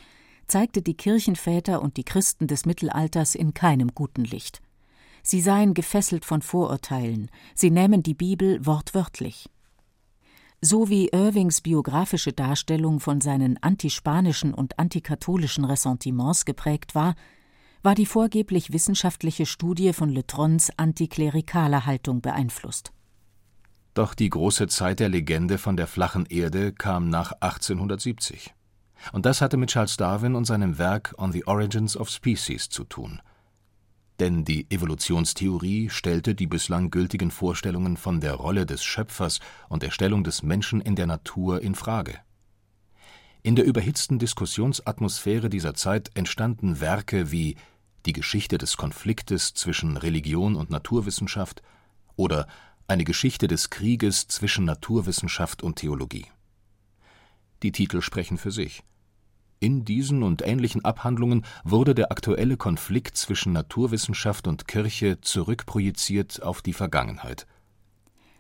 zeigte 0.47 0.83
die 0.83 0.95
Kirchenväter 0.95 1.83
und 1.83 1.97
die 1.97 2.05
Christen 2.05 2.47
des 2.47 2.67
Mittelalters 2.67 3.35
in 3.35 3.55
keinem 3.55 3.95
guten 3.95 4.25
Licht. 4.25 4.61
Sie 5.23 5.41
seien 5.41 5.75
gefesselt 5.75 6.25
von 6.25 6.43
Vorurteilen, 6.43 7.31
sie 7.55 7.71
nähmen 7.71 8.03
die 8.03 8.15
Bibel 8.15 8.65
wortwörtlich. 8.67 9.49
So 10.61 10.89
wie 10.89 11.09
Irvings 11.09 11.61
biografische 11.61 12.33
Darstellung 12.33 13.01
von 13.01 13.21
seinen 13.21 13.61
antispanischen 13.62 14.55
und 14.55 14.79
antikatholischen 14.79 15.65
Ressentiments 15.65 16.45
geprägt 16.45 16.95
war, 16.95 17.15
war 17.83 17.97
die 17.97 18.07
vorgeblich 18.07 18.73
wissenschaftliche 18.73 19.45
Studie 19.45 19.93
von 19.93 20.09
Le 20.09 20.25
Trons 20.27 20.71
antiklerikaler 20.77 21.85
Haltung 21.85 22.21
beeinflusst. 22.21 22.93
Doch 23.94 24.14
die 24.14 24.30
große 24.30 24.68
Zeit 24.68 25.00
der 25.00 25.08
Legende 25.08 25.58
von 25.58 25.76
der 25.76 25.87
flachen 25.87 26.26
Erde 26.26 26.72
kam 26.72 27.11
nach 27.11 27.32
1870. 27.40 28.54
Und 29.12 29.26
das 29.26 29.40
hatte 29.40 29.56
mit 29.56 29.70
Charles 29.70 29.96
Darwin 29.96 30.34
und 30.34 30.44
seinem 30.44 30.78
Werk 30.78 31.14
On 31.18 31.32
the 31.32 31.46
Origins 31.46 31.96
of 31.96 32.08
Species 32.08 32.68
zu 32.68 32.84
tun– 32.84 33.20
denn 34.22 34.44
die 34.44 34.70
Evolutionstheorie 34.70 35.90
stellte 35.90 36.37
die 36.37 36.46
bislang 36.46 36.90
gültigen 36.90 37.32
Vorstellungen 37.32 37.96
von 37.96 38.20
der 38.20 38.34
Rolle 38.34 38.66
des 38.66 38.84
Schöpfers 38.84 39.40
und 39.68 39.82
der 39.82 39.90
Stellung 39.90 40.22
des 40.22 40.44
Menschen 40.44 40.80
in 40.80 40.94
der 40.94 41.08
Natur 41.08 41.61
in 41.61 41.75
Frage. 41.75 42.20
In 43.42 43.56
der 43.56 43.64
überhitzten 43.64 44.20
Diskussionsatmosphäre 44.20 45.49
dieser 45.49 45.75
Zeit 45.75 46.12
entstanden 46.14 46.80
Werke 46.80 47.32
wie 47.32 47.56
Die 48.06 48.12
Geschichte 48.12 48.58
des 48.58 48.76
Konfliktes 48.76 49.54
zwischen 49.54 49.96
Religion 49.96 50.54
und 50.54 50.70
Naturwissenschaft 50.70 51.62
oder 52.14 52.46
Eine 52.89 53.05
Geschichte 53.05 53.49
des 53.49 53.71
Krieges 53.71 54.29
zwischen 54.29 54.65
Naturwissenschaft 54.65 55.62
und 55.62 55.77
Theologie. 55.77 56.27
Die 57.62 57.73
Titel 57.73 58.03
sprechen 58.03 58.39
für 58.39 58.51
sich 58.51 58.83
in 59.62 59.85
diesen 59.85 60.25
und 60.25 60.43
ähnlichen 60.45 60.85
Abhandlungen 60.85 61.45
wurde 61.62 61.95
der 61.95 62.11
aktuelle 62.11 62.57
Konflikt 62.57 63.17
zwischen 63.17 63.53
Naturwissenschaft 63.53 64.49
und 64.49 64.67
Kirche 64.67 65.21
zurückprojiziert 65.21 66.43
auf 66.43 66.62
die 66.62 66.73
Vergangenheit. 66.73 67.47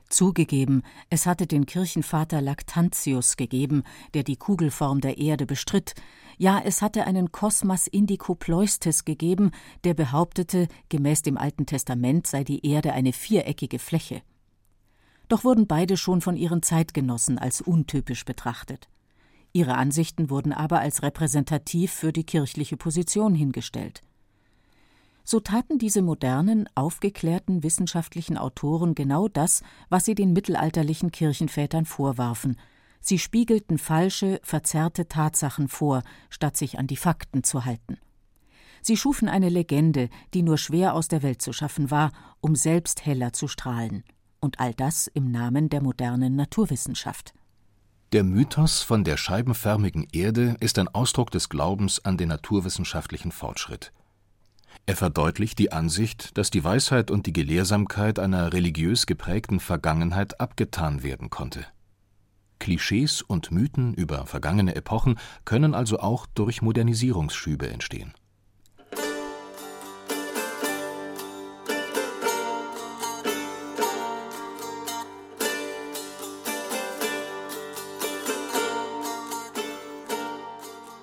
Zugegeben, 0.08 0.82
es 1.10 1.24
hatte 1.26 1.46
den 1.46 1.64
Kirchenvater 1.64 2.42
Lactantius 2.42 3.36
gegeben, 3.36 3.84
der 4.14 4.24
die 4.24 4.36
Kugelform 4.36 5.00
der 5.00 5.16
Erde 5.16 5.46
bestritt. 5.46 5.94
Ja, 6.38 6.60
es 6.62 6.82
hatte 6.82 7.06
einen 7.06 7.30
Cosmas 7.30 7.86
Indicopleustes 7.86 9.04
gegeben, 9.04 9.52
der 9.84 9.94
behauptete, 9.94 10.66
gemäß 10.88 11.22
dem 11.22 11.38
Alten 11.38 11.66
Testament 11.66 12.26
sei 12.26 12.42
die 12.42 12.66
Erde 12.66 12.92
eine 12.92 13.12
viereckige 13.12 13.78
Fläche. 13.78 14.22
Doch 15.32 15.44
wurden 15.44 15.66
beide 15.66 15.96
schon 15.96 16.20
von 16.20 16.36
ihren 16.36 16.62
Zeitgenossen 16.62 17.38
als 17.38 17.62
untypisch 17.62 18.26
betrachtet. 18.26 18.90
Ihre 19.54 19.76
Ansichten 19.76 20.28
wurden 20.28 20.52
aber 20.52 20.80
als 20.80 21.02
repräsentativ 21.02 21.90
für 21.90 22.12
die 22.12 22.24
kirchliche 22.24 22.76
Position 22.76 23.34
hingestellt. 23.34 24.02
So 25.24 25.40
taten 25.40 25.78
diese 25.78 26.02
modernen, 26.02 26.68
aufgeklärten 26.74 27.62
wissenschaftlichen 27.62 28.36
Autoren 28.36 28.94
genau 28.94 29.26
das, 29.26 29.62
was 29.88 30.04
sie 30.04 30.14
den 30.14 30.34
mittelalterlichen 30.34 31.12
Kirchenvätern 31.12 31.86
vorwarfen. 31.86 32.58
Sie 33.00 33.18
spiegelten 33.18 33.78
falsche, 33.78 34.38
verzerrte 34.42 35.08
Tatsachen 35.08 35.68
vor, 35.68 36.02
statt 36.28 36.58
sich 36.58 36.78
an 36.78 36.88
die 36.88 36.98
Fakten 36.98 37.42
zu 37.42 37.64
halten. 37.64 37.96
Sie 38.82 38.98
schufen 38.98 39.30
eine 39.30 39.48
Legende, 39.48 40.10
die 40.34 40.42
nur 40.42 40.58
schwer 40.58 40.92
aus 40.92 41.08
der 41.08 41.22
Welt 41.22 41.40
zu 41.40 41.54
schaffen 41.54 41.90
war, 41.90 42.12
um 42.42 42.54
selbst 42.54 43.06
heller 43.06 43.32
zu 43.32 43.48
strahlen. 43.48 44.04
Und 44.42 44.58
all 44.58 44.74
das 44.74 45.06
im 45.06 45.30
Namen 45.30 45.68
der 45.68 45.80
modernen 45.80 46.34
Naturwissenschaft. 46.34 47.32
Der 48.10 48.24
Mythos 48.24 48.82
von 48.82 49.04
der 49.04 49.16
scheibenförmigen 49.16 50.08
Erde 50.12 50.56
ist 50.58 50.80
ein 50.80 50.88
Ausdruck 50.88 51.30
des 51.30 51.48
Glaubens 51.48 52.04
an 52.04 52.16
den 52.16 52.28
naturwissenschaftlichen 52.28 53.30
Fortschritt. 53.30 53.92
Er 54.84 54.96
verdeutlicht 54.96 55.60
die 55.60 55.70
Ansicht, 55.70 56.36
dass 56.36 56.50
die 56.50 56.64
Weisheit 56.64 57.12
und 57.12 57.26
die 57.26 57.32
Gelehrsamkeit 57.32 58.18
einer 58.18 58.52
religiös 58.52 59.06
geprägten 59.06 59.60
Vergangenheit 59.60 60.40
abgetan 60.40 61.04
werden 61.04 61.30
konnte. 61.30 61.64
Klischees 62.58 63.22
und 63.22 63.52
Mythen 63.52 63.94
über 63.94 64.26
vergangene 64.26 64.74
Epochen 64.74 65.20
können 65.44 65.72
also 65.72 66.00
auch 66.00 66.26
durch 66.26 66.62
Modernisierungsschübe 66.62 67.70
entstehen 67.70 68.12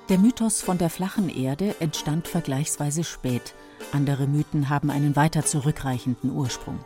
Der 0.09 0.17
Mythos 0.17 0.63
von 0.63 0.79
der 0.79 0.89
flachen 0.89 1.29
Erde 1.29 1.75
entstand 1.79 2.27
vergleichsweise 2.27 3.03
spät. 3.03 3.53
Andere 3.91 4.25
Mythen 4.25 4.67
haben 4.67 4.89
einen 4.89 5.15
weiter 5.15 5.45
zurückreichenden 5.45 6.31
Ursprung. 6.31 6.83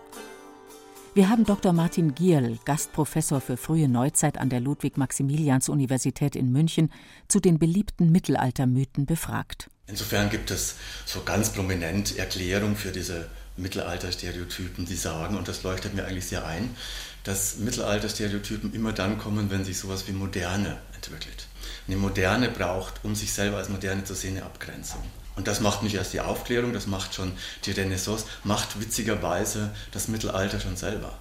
Wir 1.14 1.30
haben 1.30 1.46
Dr. 1.46 1.72
Martin 1.72 2.16
Gierl, 2.16 2.60
Gastprofessor 2.66 3.40
für 3.40 3.56
frühe 3.56 3.88
Neuzeit 3.88 4.38
an 4.38 4.50
der 4.50 4.60
Ludwig-Maximilians-Universität 4.60 6.36
in 6.36 6.52
München, 6.52 6.92
zu 7.30 7.40
den 7.40 7.60
beliebten 7.60 8.12
Mittelaltermythen 8.12 9.06
befragt. 9.06 9.70
Insofern 9.88 10.30
gibt 10.30 10.52
es 10.52 10.76
so 11.06 11.22
ganz 11.24 11.54
prominent 11.54 12.18
Erklärungen 12.18 12.76
für 12.76 12.92
diese 12.92 13.30
Mittelalterstereotypen, 13.56 14.86
die 14.86 14.96
sagen, 14.96 15.38
und 15.38 15.48
das 15.48 15.64
leuchtet 15.64 15.94
mir 15.94 16.04
eigentlich 16.04 16.28
sehr 16.28 16.46
ein, 16.46 16.76
dass 17.24 17.56
Mittelalterstereotypen 17.56 18.74
immer 18.74 18.92
dann 18.92 19.18
kommen, 19.18 19.50
wenn 19.50 19.64
sich 19.64 19.78
sowas 19.78 20.10
wie 20.10 20.12
Moderne 20.12 20.78
entwickelt. 20.94 21.48
Eine 21.88 21.98
Moderne 21.98 22.50
braucht, 22.50 23.04
um 23.04 23.16
sich 23.16 23.34
selber 23.34 23.58
als 23.58 23.70
Moderne 23.70 24.04
zu 24.04 24.14
sehen, 24.14 24.38
eine 24.38 24.46
Abgrenzung. 24.46 25.02
Und 25.36 25.48
das 25.48 25.60
macht 25.60 25.84
nicht 25.84 25.96
erst 25.96 26.14
die 26.14 26.22
Aufklärung, 26.22 26.74
das 26.74 26.88
macht 26.88 27.16
schon 27.16 27.34
die 27.66 27.72
Renaissance, 27.72 28.26
macht 28.44 28.80
witzigerweise 28.80 29.74
das 29.92 30.08
Mittelalter 30.08 30.60
schon 30.60 30.78
selber. 30.78 31.18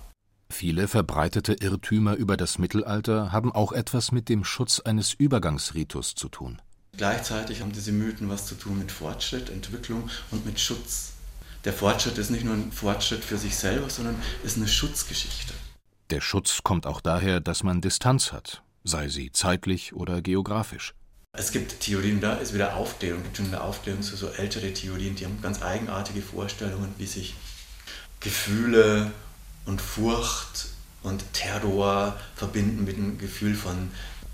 Viele 0.50 0.87
verbreitete 0.87 1.54
Irrtümer 1.54 2.14
über 2.14 2.37
das 2.37 2.59
Mittelalter 2.59 3.33
haben 3.33 3.52
auch 3.52 3.73
etwas 3.73 4.12
mit 4.12 4.28
dem 4.28 4.45
Schutz 4.45 4.81
eines 4.81 5.14
Übergangsritus 5.14 6.14
zu 6.14 6.28
tun. 6.28 6.61
Gleichzeitig 6.95 7.62
haben 7.62 7.73
diese 7.73 7.90
Mythen 7.90 8.28
was 8.28 8.47
zu 8.47 8.54
tun 8.54 8.78
mit 8.78 8.92
Fortschritt, 8.92 9.49
Entwicklung 9.49 10.11
und 10.31 10.45
mit 10.45 10.61
Schutz. 10.61 11.14
Der 11.64 11.73
Fortschritt 11.73 12.19
ist 12.19 12.31
nicht 12.31 12.45
nur 12.45 12.54
ein 12.54 12.71
Fortschritt 12.71 13.25
für 13.25 13.38
sich 13.38 13.57
selber, 13.57 13.88
sondern 13.88 14.16
ist 14.45 14.59
eine 14.59 14.69
Schutzgeschichte. 14.69 15.54
Der 16.11 16.21
Schutz 16.21 16.62
kommt 16.62 16.87
auch 16.87 17.00
daher, 17.00 17.40
dass 17.40 17.62
man 17.62 17.81
Distanz 17.81 18.33
hat, 18.33 18.62
sei 18.85 19.09
sie 19.09 19.33
zeitlich 19.33 19.95
oder 19.95 20.23
geografisch. 20.23 20.95
Es 21.35 21.51
gibt 21.51 21.81
Theorien, 21.81 22.21
da 22.21 22.35
ist 22.35 22.53
wieder 22.53 22.77
Aufklärung, 22.77 23.21
es 23.21 23.25
gibt 23.25 23.37
schon 23.39 23.47
eine 23.47 23.62
Aufklärung 23.62 24.03
so, 24.03 24.17
so 24.17 24.29
ältere 24.29 24.75
Theorien, 24.75 25.17
die 25.17 25.25
haben 25.25 25.41
ganz 25.41 25.62
eigenartige 25.62 26.21
Vorstellungen, 26.21 26.95
wie 26.99 27.07
sich 27.07 27.35
Gefühle 28.21 29.11
und 29.65 29.81
Furcht 29.81 30.67
und 31.03 31.25
Terror 31.33 32.19
verbinden 32.37 32.85
mit 32.85 32.97
einem 32.97 33.19
Gefühl 33.19 33.55
von 33.55 33.91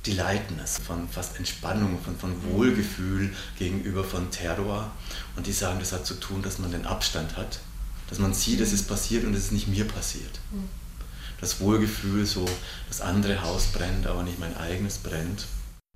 Delightness, 0.07 0.79
von 0.79 1.09
fast 1.09 1.37
Entspannung, 1.37 1.99
von, 2.03 2.17
von 2.19 2.43
Wohlgefühl 2.45 3.33
gegenüber 3.59 4.05
von 4.05 4.31
Terror. 4.31 4.91
Und 5.37 5.47
die 5.47 5.53
sagen, 5.53 5.79
das 5.79 5.93
hat 5.93 6.07
zu 6.07 6.15
tun, 6.15 6.43
dass 6.43 6.59
man 6.59 6.73
den 6.73 6.87
Abstand 6.87 7.37
hat, 7.37 7.61
dass 8.09 8.19
man 8.19 8.35
sieht, 8.35 8.61
es 8.61 8.73
ist 8.73 8.89
passiert 8.89 9.25
und 9.25 9.35
es 9.35 9.45
ist 9.45 9.53
nicht 9.53 9.69
mir 9.69 9.87
passiert. 9.87 10.41
Das 11.41 11.61
Wohlgefühl, 11.61 12.27
so 12.27 12.45
das 12.89 13.01
andere 13.01 13.43
Haus 13.43 13.73
brennt, 13.73 14.07
aber 14.07 14.23
nicht 14.23 14.39
mein 14.39 14.57
eigenes 14.57 14.99
brennt. 14.99 15.47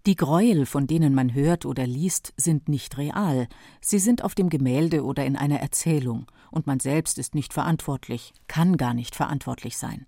Die 0.06 0.16
Gräuel, 0.16 0.66
von 0.66 0.88
denen 0.88 1.14
man 1.14 1.32
hört 1.32 1.64
oder 1.64 1.86
liest, 1.86 2.32
sind 2.36 2.68
nicht 2.68 2.98
real, 2.98 3.46
sie 3.80 4.00
sind 4.00 4.24
auf 4.24 4.34
dem 4.34 4.48
Gemälde 4.48 5.04
oder 5.04 5.24
in 5.24 5.36
einer 5.36 5.60
Erzählung, 5.60 6.26
und 6.50 6.66
man 6.66 6.80
selbst 6.80 7.18
ist 7.18 7.36
nicht 7.36 7.52
verantwortlich, 7.52 8.32
kann 8.48 8.76
gar 8.76 8.94
nicht 8.94 9.14
verantwortlich 9.14 9.76
sein. 9.78 10.06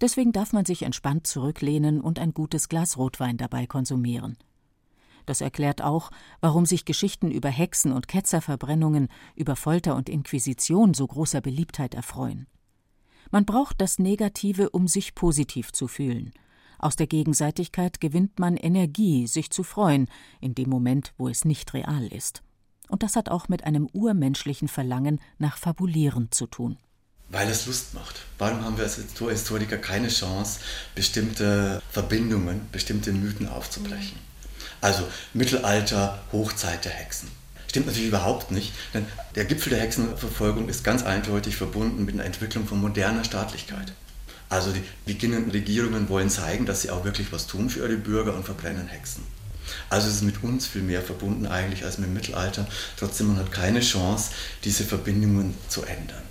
Deswegen 0.00 0.32
darf 0.32 0.52
man 0.52 0.64
sich 0.64 0.82
entspannt 0.82 1.26
zurücklehnen 1.26 2.00
und 2.00 2.18
ein 2.18 2.32
gutes 2.32 2.68
Glas 2.68 2.98
Rotwein 2.98 3.38
dabei 3.38 3.66
konsumieren. 3.66 4.36
Das 5.24 5.40
erklärt 5.40 5.82
auch, 5.82 6.10
warum 6.40 6.66
sich 6.66 6.84
Geschichten 6.84 7.30
über 7.30 7.48
Hexen 7.48 7.92
und 7.92 8.08
Ketzerverbrennungen, 8.08 9.08
über 9.34 9.56
Folter 9.56 9.96
und 9.96 10.08
Inquisition 10.08 10.94
so 10.94 11.06
großer 11.06 11.40
Beliebtheit 11.40 11.94
erfreuen. 11.94 12.46
Man 13.30 13.44
braucht 13.44 13.80
das 13.80 13.98
Negative, 13.98 14.70
um 14.70 14.88
sich 14.88 15.14
positiv 15.14 15.72
zu 15.72 15.88
fühlen. 15.88 16.32
Aus 16.78 16.96
der 16.96 17.06
Gegenseitigkeit 17.06 18.00
gewinnt 18.00 18.38
man 18.38 18.56
Energie, 18.56 19.26
sich 19.26 19.50
zu 19.50 19.64
freuen, 19.64 20.08
in 20.40 20.54
dem 20.54 20.70
Moment, 20.70 21.12
wo 21.18 21.28
es 21.28 21.44
nicht 21.44 21.74
real 21.74 22.06
ist. 22.06 22.42
Und 22.88 23.02
das 23.02 23.16
hat 23.16 23.28
auch 23.28 23.48
mit 23.48 23.64
einem 23.64 23.88
urmenschlichen 23.92 24.68
Verlangen 24.68 25.20
nach 25.38 25.58
Fabulieren 25.58 26.30
zu 26.30 26.46
tun. 26.46 26.78
Weil 27.30 27.48
es 27.48 27.66
Lust 27.66 27.92
macht. 27.94 28.20
Warum 28.38 28.64
haben 28.64 28.76
wir 28.78 28.84
als 28.84 28.96
Historiker 28.96 29.76
keine 29.76 30.08
Chance, 30.08 30.60
bestimmte 30.94 31.82
Verbindungen, 31.90 32.62
bestimmte 32.72 33.12
Mythen 33.12 33.48
aufzubrechen? 33.48 34.18
Also 34.80 35.06
Mittelalter, 35.34 36.22
Hochzeit 36.32 36.84
der 36.86 36.92
Hexen. 36.92 37.28
Stimmt 37.68 37.86
natürlich 37.86 38.08
überhaupt 38.08 38.50
nicht, 38.50 38.72
denn 38.94 39.06
der 39.34 39.44
Gipfel 39.44 39.70
der 39.70 39.80
Hexenverfolgung 39.80 40.68
ist 40.68 40.84
ganz 40.84 41.02
eindeutig 41.02 41.56
verbunden 41.56 42.04
mit 42.04 42.14
einer 42.14 42.24
Entwicklung 42.24 42.66
von 42.66 42.80
moderner 42.80 43.24
Staatlichkeit. 43.24 43.92
Also 44.48 44.72
die 44.72 44.82
beginnenden 45.04 45.50
Regierungen 45.50 46.08
wollen 46.08 46.30
zeigen, 46.30 46.64
dass 46.64 46.80
sie 46.80 46.90
auch 46.90 47.04
wirklich 47.04 47.30
was 47.32 47.46
tun 47.46 47.68
für 47.68 47.80
ihre 47.80 47.98
Bürger 47.98 48.34
und 48.34 48.44
verbrennen 48.44 48.88
Hexen. 48.88 49.22
Also 49.90 50.08
es 50.08 50.16
ist 50.16 50.22
mit 50.22 50.42
uns 50.42 50.66
viel 50.66 50.80
mehr 50.80 51.02
verbunden 51.02 51.46
eigentlich 51.46 51.84
als 51.84 51.98
mit 51.98 52.08
dem 52.08 52.14
Mittelalter. 52.14 52.66
Trotzdem 52.96 53.28
man 53.28 53.36
hat 53.36 53.52
keine 53.52 53.80
Chance, 53.80 54.30
diese 54.64 54.84
Verbindungen 54.84 55.54
zu 55.68 55.82
ändern 55.82 56.22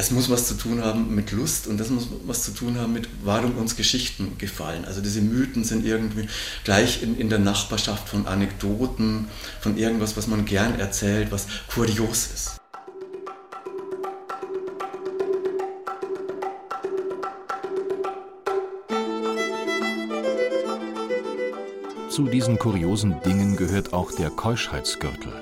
es 0.00 0.10
muss 0.10 0.30
was 0.30 0.48
zu 0.48 0.54
tun 0.54 0.82
haben 0.82 1.14
mit 1.14 1.30
Lust 1.30 1.66
und 1.66 1.78
das 1.78 1.90
muss 1.90 2.08
was 2.24 2.42
zu 2.42 2.52
tun 2.52 2.78
haben 2.78 2.94
mit, 2.94 3.06
warum 3.22 3.58
uns 3.58 3.76
Geschichten 3.76 4.38
gefallen. 4.38 4.86
Also 4.86 5.02
diese 5.02 5.20
Mythen 5.20 5.62
sind 5.62 5.84
irgendwie 5.84 6.26
gleich 6.64 7.02
in, 7.02 7.18
in 7.18 7.28
der 7.28 7.38
Nachbarschaft 7.38 8.08
von 8.08 8.26
Anekdoten, 8.26 9.28
von 9.60 9.76
irgendwas, 9.76 10.16
was 10.16 10.26
man 10.26 10.46
gern 10.46 10.80
erzählt, 10.80 11.30
was 11.30 11.46
kurios 11.72 12.28
ist. 12.34 12.56
Zu 22.08 22.24
diesen 22.24 22.58
kuriosen 22.58 23.20
Dingen 23.20 23.56
gehört 23.56 23.92
auch 23.92 24.12
der 24.12 24.30
Keuschheitsgürtel. 24.30 25.32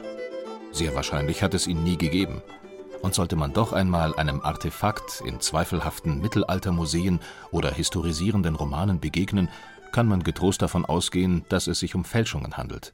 Sehr 0.73 0.97
wahrscheinlich 0.97 1.45
hat 1.45 1.55
es 1.55 1.69
ihn 1.69 1.85
nie 1.85 1.97
gegeben. 1.97 2.43
Und 3.03 3.15
sollte 3.15 3.37
man 3.37 3.53
doch 3.53 3.73
einmal 3.73 4.15
einem 4.17 4.41
Artefakt 4.41 5.23
in 5.25 5.41
zweifelhaften 5.41 6.21
Mittelaltermuseen 6.21 7.21
oder 7.51 7.73
historisierenden 7.73 8.57
Romanen 8.57 9.01
begegnen, 9.01 9.49
kann 9.93 10.09
man 10.09 10.23
getrost 10.23 10.63
davon 10.63 10.85
ausgehen, 10.85 11.45
dass 11.49 11.67
es 11.67 11.79
sich 11.79 11.95
um 11.95 12.05
Fälschungen 12.05 12.57
handelt. 12.57 12.93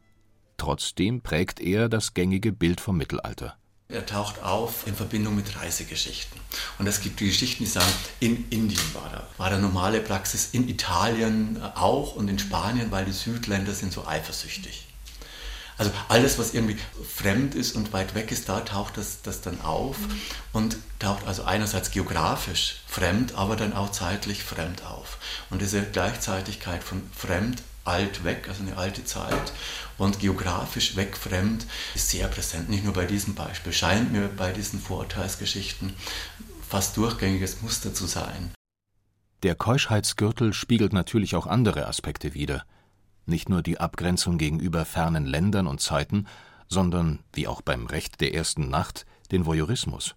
Trotzdem 0.57 1.21
prägt 1.21 1.61
er 1.61 1.89
das 1.89 2.15
gängige 2.15 2.53
Bild 2.53 2.81
vom 2.81 2.97
Mittelalter. 2.97 3.57
Er 3.89 4.07
taucht 4.07 4.43
auf 4.43 4.87
in 4.87 4.95
Verbindung 4.95 5.37
mit 5.37 5.61
Reisegeschichten. 5.61 6.41
Und 6.79 6.87
es 6.87 7.01
gibt 7.01 7.21
die 7.21 7.27
Geschichten, 7.27 7.65
die 7.65 7.71
sagen, 7.71 7.93
in 8.19 8.49
Indien 8.51 8.95
war 8.95 9.11
da, 9.13 9.27
war 9.37 9.51
da 9.51 9.59
normale 9.59 10.01
Praxis, 10.01 10.51
in 10.53 10.69
Italien 10.69 11.61
auch 11.75 12.17
und 12.17 12.29
in 12.29 12.39
Spanien, 12.39 12.91
weil 12.91 13.05
die 13.05 13.13
Südländer 13.13 13.73
sind 13.73 13.93
so 13.93 14.07
eifersüchtig. 14.07 14.87
Also 15.77 15.91
alles, 16.09 16.39
was 16.39 16.55
irgendwie 16.55 16.79
fremd 17.05 17.55
ist 17.55 17.75
und 17.75 17.93
weit 17.93 18.15
weg 18.15 18.31
ist, 18.31 18.49
da 18.49 18.61
taucht 18.61 18.97
das, 18.97 19.23
das 19.23 19.41
dann 19.41 19.61
auf 19.63 19.99
mhm. 19.99 20.21
und 20.53 20.77
taucht 20.99 21.27
also 21.27 21.45
einerseits 21.45 21.91
geografisch 21.91 22.83
fremd, 22.87 23.35
aber 23.35 23.57
dann 23.57 23.73
auch 23.73 23.91
zeitlich 23.91 24.45
fremd 24.45 24.85
auf. 24.85 25.19
Und 25.51 25.61
diese 25.61 25.83
Gleichzeitigkeit 25.83 26.85
von 26.85 27.03
fremd, 27.15 27.63
alt, 27.85 28.25
weg, 28.25 28.47
also 28.49 28.63
eine 28.63 28.77
alte 28.77 29.05
Zeit 29.05 29.53
und 29.99 30.21
geografisch 30.21 30.97
weg, 30.97 31.17
fremd, 31.17 31.67
ist 31.95 32.11
sehr 32.11 32.29
präsent. 32.29 32.71
Nicht 32.71 32.85
nur 32.85 32.95
bei 32.95 33.05
diesem 33.05 33.35
Beispiel, 33.35 33.73
scheint 33.73 34.13
mir 34.13 34.29
bei 34.29 34.53
diesen 34.53 34.81
Vorurteilsgeschichten 34.81 35.95
fast 36.69 36.97
durchgängiges 36.97 37.63
Muster 37.63 37.93
zu 37.93 38.07
sein. 38.07 38.53
Der 39.43 39.55
Keuschheitsgürtel 39.55 40.55
spiegelt 40.55 40.93
natürlich 40.93 41.37
auch 41.37 41.47
andere 41.47 41.87
Aspekte 41.87 42.33
wider 42.33 42.65
nicht 43.27 43.49
nur 43.49 43.63
die 43.63 43.79
Abgrenzung 43.79 44.39
gegenüber 44.39 44.85
fernen 44.85 45.27
Ländern 45.27 45.67
und 45.67 45.81
Zeiten, 45.81 46.27
sondern, 46.69 47.21
wie 47.33 47.47
auch 47.47 47.63
beim 47.63 47.87
Recht 47.87 48.21
der 48.21 48.35
ersten 48.35 48.69
Nacht, 48.69 49.07
den 49.31 49.47
Voyeurismus. 49.47 50.15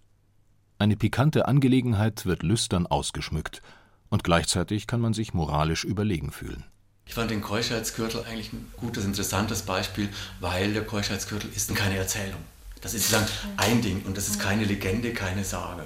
Eine 0.78 0.96
pikante 0.96 1.48
Angelegenheit 1.48 2.26
wird 2.26 2.42
lüstern 2.42 2.86
ausgeschmückt, 2.86 3.62
und 4.10 4.24
gleichzeitig 4.24 4.86
kann 4.86 5.00
man 5.00 5.12
sich 5.12 5.34
moralisch 5.34 5.84
überlegen 5.84 6.30
fühlen. 6.30 6.64
Ich 7.04 7.14
fand 7.14 7.30
den 7.30 7.42
Keuschheitsgürtel 7.42 8.24
eigentlich 8.24 8.52
ein 8.52 8.70
gutes, 8.76 9.04
interessantes 9.04 9.62
Beispiel, 9.62 10.08
weil 10.40 10.72
der 10.72 10.84
Keuschheitsgürtel 10.84 11.50
ist 11.54 11.74
keine 11.74 11.96
Erzählung. 11.96 12.40
Das 12.80 12.94
ist 12.94 13.10
sozusagen 13.10 13.30
ein 13.56 13.82
Ding 13.82 14.02
und 14.04 14.16
das 14.16 14.28
ist 14.28 14.38
keine 14.38 14.64
Legende, 14.64 15.12
keine 15.12 15.44
Sage. 15.44 15.84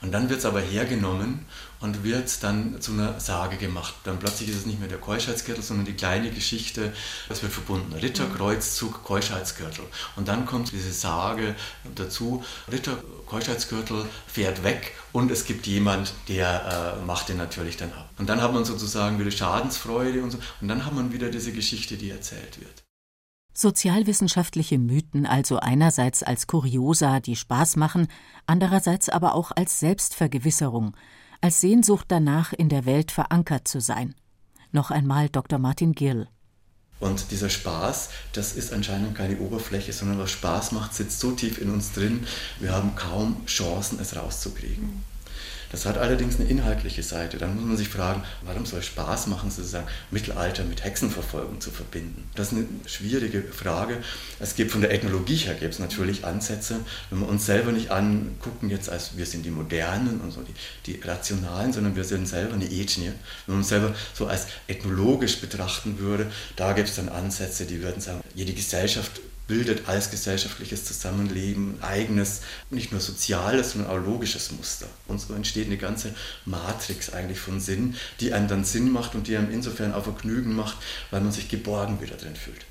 Und 0.00 0.12
dann 0.12 0.28
wird 0.28 0.40
es 0.40 0.46
aber 0.46 0.60
hergenommen 0.60 1.44
und 1.80 2.04
wird 2.04 2.42
dann 2.42 2.80
zu 2.80 2.92
einer 2.92 3.20
Sage 3.20 3.56
gemacht. 3.56 3.94
Dann 4.04 4.18
plötzlich 4.18 4.48
ist 4.48 4.56
es 4.56 4.66
nicht 4.66 4.80
mehr 4.80 4.88
der 4.88 4.98
Keuschheitsgürtel, 4.98 5.62
sondern 5.62 5.86
die 5.86 5.94
kleine 5.94 6.30
Geschichte, 6.30 6.92
das 7.28 7.42
wird 7.42 7.52
verbunden. 7.52 7.92
Ritterkreuzzug, 7.92 9.04
Keuschheitsgürtel. 9.04 9.84
Und 10.16 10.28
dann 10.28 10.46
kommt 10.46 10.72
diese 10.72 10.92
Sage 10.92 11.54
dazu, 11.94 12.44
Ritter 12.70 12.98
Keuschheitsgürtel 13.26 14.06
fährt 14.26 14.64
weg 14.64 14.94
und 15.12 15.30
es 15.30 15.44
gibt 15.44 15.66
jemand, 15.66 16.14
der 16.28 16.96
äh, 17.00 17.04
macht 17.04 17.28
den 17.28 17.36
natürlich 17.36 17.76
dann 17.76 17.92
ab. 17.92 18.10
Und 18.18 18.28
dann 18.28 18.40
hat 18.40 18.52
man 18.52 18.64
sozusagen 18.64 19.18
wieder 19.18 19.30
Schadensfreude 19.30 20.22
und 20.22 20.30
so. 20.30 20.38
Und 20.60 20.68
dann 20.68 20.84
hat 20.84 20.94
man 20.94 21.12
wieder 21.12 21.28
diese 21.28 21.52
Geschichte, 21.52 21.96
die 21.96 22.10
erzählt 22.10 22.60
wird. 22.60 22.84
Sozialwissenschaftliche 23.58 24.78
Mythen 24.78 25.26
also 25.26 25.58
einerseits 25.58 26.22
als 26.22 26.46
Kuriosa, 26.46 27.18
die 27.18 27.34
Spaß 27.34 27.74
machen, 27.74 28.06
andererseits 28.46 29.08
aber 29.08 29.34
auch 29.34 29.50
als 29.50 29.80
Selbstvergewisserung, 29.80 30.96
als 31.40 31.60
Sehnsucht 31.60 32.06
danach, 32.08 32.52
in 32.52 32.68
der 32.68 32.86
Welt 32.86 33.12
verankert 33.12 33.68
zu 33.68 33.80
sein. 33.80 34.14
Noch 34.72 34.90
einmal 34.90 35.28
Dr. 35.28 35.58
Martin 35.58 35.92
Gill. 35.92 36.28
Und 37.00 37.30
dieser 37.30 37.48
Spaß, 37.48 38.10
das 38.32 38.54
ist 38.56 38.72
anscheinend 38.72 39.14
keine 39.14 39.38
Oberfläche, 39.38 39.92
sondern 39.92 40.18
was 40.18 40.32
Spaß 40.32 40.72
macht, 40.72 40.94
sitzt 40.94 41.20
so 41.20 41.30
tief 41.30 41.60
in 41.60 41.70
uns 41.70 41.92
drin, 41.92 42.26
wir 42.58 42.72
haben 42.72 42.96
kaum 42.96 43.46
Chancen, 43.46 44.00
es 44.00 44.16
rauszukriegen. 44.16 45.04
Das 45.70 45.86
hat 45.86 45.98
allerdings 45.98 46.36
eine 46.36 46.48
inhaltliche 46.48 47.02
Seite. 47.02 47.38
Dann 47.38 47.54
muss 47.54 47.64
man 47.64 47.76
sich 47.76 47.88
fragen, 47.88 48.22
warum 48.42 48.64
soll 48.66 48.82
Spaß 48.82 49.26
machen, 49.26 49.50
sozusagen 49.50 49.86
Mittelalter 50.10 50.64
mit 50.64 50.84
Hexenverfolgung 50.84 51.60
zu 51.60 51.70
verbinden? 51.70 52.28
Das 52.34 52.48
ist 52.48 52.52
eine 52.54 52.66
schwierige 52.86 53.42
Frage. 53.42 53.98
Es 54.40 54.54
gibt 54.54 54.70
von 54.70 54.80
der 54.80 54.92
Ethnologie 54.92 55.36
her 55.36 55.54
gibt 55.54 55.74
es 55.74 55.80
natürlich 55.80 56.24
Ansätze, 56.24 56.80
wenn 57.10 57.20
wir 57.20 57.28
uns 57.28 57.46
selber 57.46 57.72
nicht 57.72 57.90
angucken, 57.90 58.70
jetzt 58.70 58.88
als 58.88 59.16
wir 59.16 59.26
sind 59.26 59.44
die 59.44 59.50
Modernen 59.50 60.20
und 60.20 60.30
so 60.30 60.42
die, 60.42 60.54
die 60.92 61.00
Rationalen, 61.00 61.72
sondern 61.72 61.96
wir 61.96 62.04
sind 62.04 62.26
selber 62.26 62.54
eine 62.54 62.70
Ethnie. 62.70 63.12
Wenn 63.46 63.54
man 63.54 63.58
uns 63.58 63.68
selber 63.68 63.94
so 64.14 64.26
als 64.26 64.46
ethnologisch 64.66 65.40
betrachten 65.40 65.98
würde, 65.98 66.30
da 66.56 66.72
gibt 66.72 66.88
es 66.88 66.96
dann 66.96 67.08
Ansätze, 67.08 67.66
die 67.66 67.82
würden 67.82 68.00
sagen, 68.00 68.20
jede 68.34 68.52
Gesellschaft 68.52 69.20
bildet 69.48 69.88
als 69.88 70.10
gesellschaftliches 70.10 70.84
Zusammenleben 70.84 71.78
ein 71.80 71.82
eigenes, 71.82 72.42
nicht 72.70 72.92
nur 72.92 73.00
soziales, 73.00 73.72
sondern 73.72 73.90
auch 73.90 74.04
logisches 74.04 74.52
Muster. 74.52 74.86
Und 75.08 75.20
so 75.20 75.34
entsteht 75.34 75.66
eine 75.66 75.78
ganze 75.78 76.14
Matrix 76.44 77.12
eigentlich 77.12 77.40
von 77.40 77.58
Sinn, 77.58 77.96
die 78.20 78.32
einem 78.32 78.46
dann 78.46 78.64
Sinn 78.64 78.92
macht 78.92 79.16
und 79.16 79.26
die 79.26 79.36
einem 79.36 79.50
insofern 79.50 79.94
auch 79.94 80.04
Vergnügen 80.04 80.54
macht, 80.54 80.76
weil 81.10 81.22
man 81.22 81.32
sich 81.32 81.48
geborgen 81.48 82.00
wieder 82.00 82.16
drin 82.16 82.36
fühlt. 82.36 82.64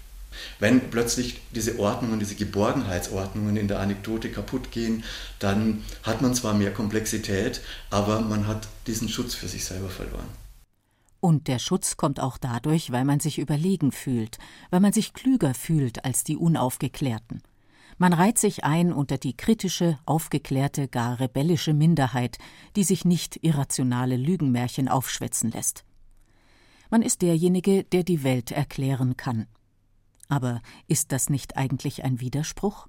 Wenn 0.60 0.92
plötzlich 0.92 1.42
diese 1.52 1.80
Ordnungen, 1.80 2.20
diese 2.20 2.36
Geborgenheitsordnungen 2.36 3.58
in 3.58 3.68
der 3.68 3.80
Anekdote 3.80 4.30
kaputt 4.30 4.72
gehen, 4.72 5.04
dann 5.40 5.84
hat 6.04 6.22
man 6.22 6.36
zwar 6.36 6.54
mehr 6.54 6.72
Komplexität, 6.72 7.62
aber 7.90 8.22
man 8.22 8.48
hat 8.48 8.68
diesen 8.86 9.10
Schutz 9.10 9.34
für 9.34 9.48
sich 9.48 9.66
selber 9.66 9.90
verloren. 9.90 10.47
Und 11.20 11.48
der 11.48 11.60
Schutz 11.60 11.98
kommt 11.98 12.20
auch 12.20 12.38
dadurch, 12.38 12.92
weil 12.92 13.06
man 13.06 13.20
sich 13.20 13.40
überlegen 13.40 13.92
fühlt, 13.92 14.38
weil 14.70 14.80
man 14.80 14.94
sich 14.94 15.14
klüger 15.14 15.54
fühlt 15.54 16.06
als 16.06 16.24
die 16.24 16.38
Unaufgeklärten. 16.38 17.42
Man 17.98 18.14
reiht 18.14 18.38
sich 18.38 18.64
ein 18.64 18.94
unter 18.94 19.18
die 19.18 19.36
kritische, 19.36 19.98
aufgeklärte, 20.06 20.88
gar 20.88 21.20
rebellische 21.20 21.74
Minderheit, 21.74 22.38
die 22.76 22.84
sich 22.84 23.06
nicht 23.06 23.44
irrationale 23.44 24.18
Lügenmärchen 24.18 24.88
aufschwätzen 24.88 25.50
lässt. 25.52 25.84
Man 26.92 27.02
ist 27.02 27.24
derjenige, 27.24 27.84
der 27.84 28.04
die 28.04 28.24
Welt 28.24 28.52
erklären 28.52 29.18
kann. 29.18 29.48
Aber 30.30 30.62
ist 30.88 31.12
das 31.12 31.30
nicht 31.30 31.58
eigentlich 31.58 32.04
ein 32.04 32.20
Widerspruch? 32.20 32.88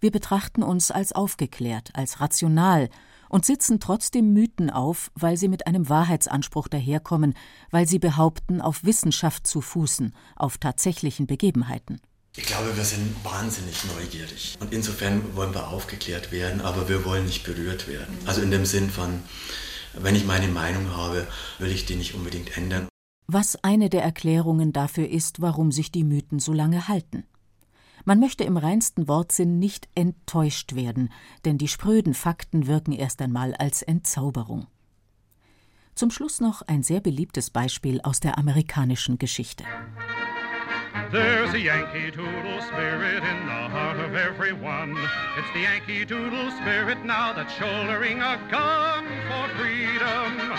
Wir 0.00 0.10
betrachten 0.10 0.62
uns 0.62 0.90
als 0.90 1.12
aufgeklärt, 1.12 1.90
als 1.94 2.20
rational 2.20 2.88
und 3.30 3.46
sitzen 3.46 3.80
trotzdem 3.80 4.34
Mythen 4.34 4.68
auf, 4.68 5.10
weil 5.14 5.38
sie 5.38 5.48
mit 5.48 5.66
einem 5.66 5.88
Wahrheitsanspruch 5.88 6.68
daherkommen, 6.68 7.34
weil 7.70 7.88
sie 7.88 7.98
behaupten, 7.98 8.60
auf 8.60 8.84
Wissenschaft 8.84 9.46
zu 9.46 9.62
fußen, 9.62 10.14
auf 10.36 10.58
tatsächlichen 10.58 11.26
Begebenheiten. 11.26 12.00
Ich 12.36 12.44
glaube, 12.44 12.76
wir 12.76 12.84
sind 12.84 13.14
wahnsinnig 13.24 13.84
neugierig 13.96 14.56
und 14.60 14.72
insofern 14.72 15.34
wollen 15.34 15.54
wir 15.54 15.68
aufgeklärt 15.68 16.30
werden, 16.30 16.60
aber 16.60 16.88
wir 16.88 17.04
wollen 17.04 17.24
nicht 17.24 17.44
berührt 17.44 17.88
werden. 17.88 18.16
Also 18.26 18.42
in 18.42 18.50
dem 18.50 18.66
Sinn 18.66 18.90
von, 18.90 19.22
wenn 19.94 20.14
ich 20.14 20.26
meine 20.26 20.48
Meinung 20.48 20.96
habe, 20.96 21.26
will 21.58 21.70
ich 21.70 21.86
die 21.86 21.96
nicht 21.96 22.14
unbedingt 22.14 22.56
ändern. 22.56 22.88
Was 23.26 23.62
eine 23.62 23.90
der 23.90 24.02
Erklärungen 24.02 24.72
dafür 24.72 25.08
ist, 25.08 25.40
warum 25.40 25.70
sich 25.70 25.92
die 25.92 26.04
Mythen 26.04 26.40
so 26.40 26.52
lange 26.52 26.88
halten. 26.88 27.24
Man 28.04 28.20
möchte 28.20 28.44
im 28.44 28.56
reinsten 28.56 29.08
Wortsinn 29.08 29.58
nicht 29.58 29.88
enttäuscht 29.94 30.74
werden, 30.74 31.10
denn 31.44 31.58
die 31.58 31.68
spröden 31.68 32.14
Fakten 32.14 32.66
wirken 32.66 32.92
erst 32.92 33.20
einmal 33.20 33.54
als 33.54 33.82
Entzauberung. 33.82 34.66
Zum 35.94 36.10
Schluss 36.10 36.40
noch 36.40 36.62
ein 36.62 36.82
sehr 36.82 37.00
beliebtes 37.00 37.50
Beispiel 37.50 38.00
aus 38.00 38.20
der 38.20 38.38
amerikanischen 38.38 39.18
Geschichte. 39.18 39.64
There's 41.12 41.52
a 41.54 41.58
Yankee 41.58 42.10
Doodle 42.10 42.62
spirit 42.62 43.22
in 43.24 43.46
the 43.46 43.68
heart 43.68 43.98
of 43.98 44.14
everyone. 44.14 44.96
It's 45.36 45.52
the 45.52 45.62
Yankee 45.62 46.04
Doodle 46.04 46.50
spirit 46.52 47.04
now 47.04 47.32
that's 47.32 47.52
shouldering 47.54 48.20
a 48.20 48.38
gun 48.48 49.04
for 49.28 49.48
freedom 49.58 50.52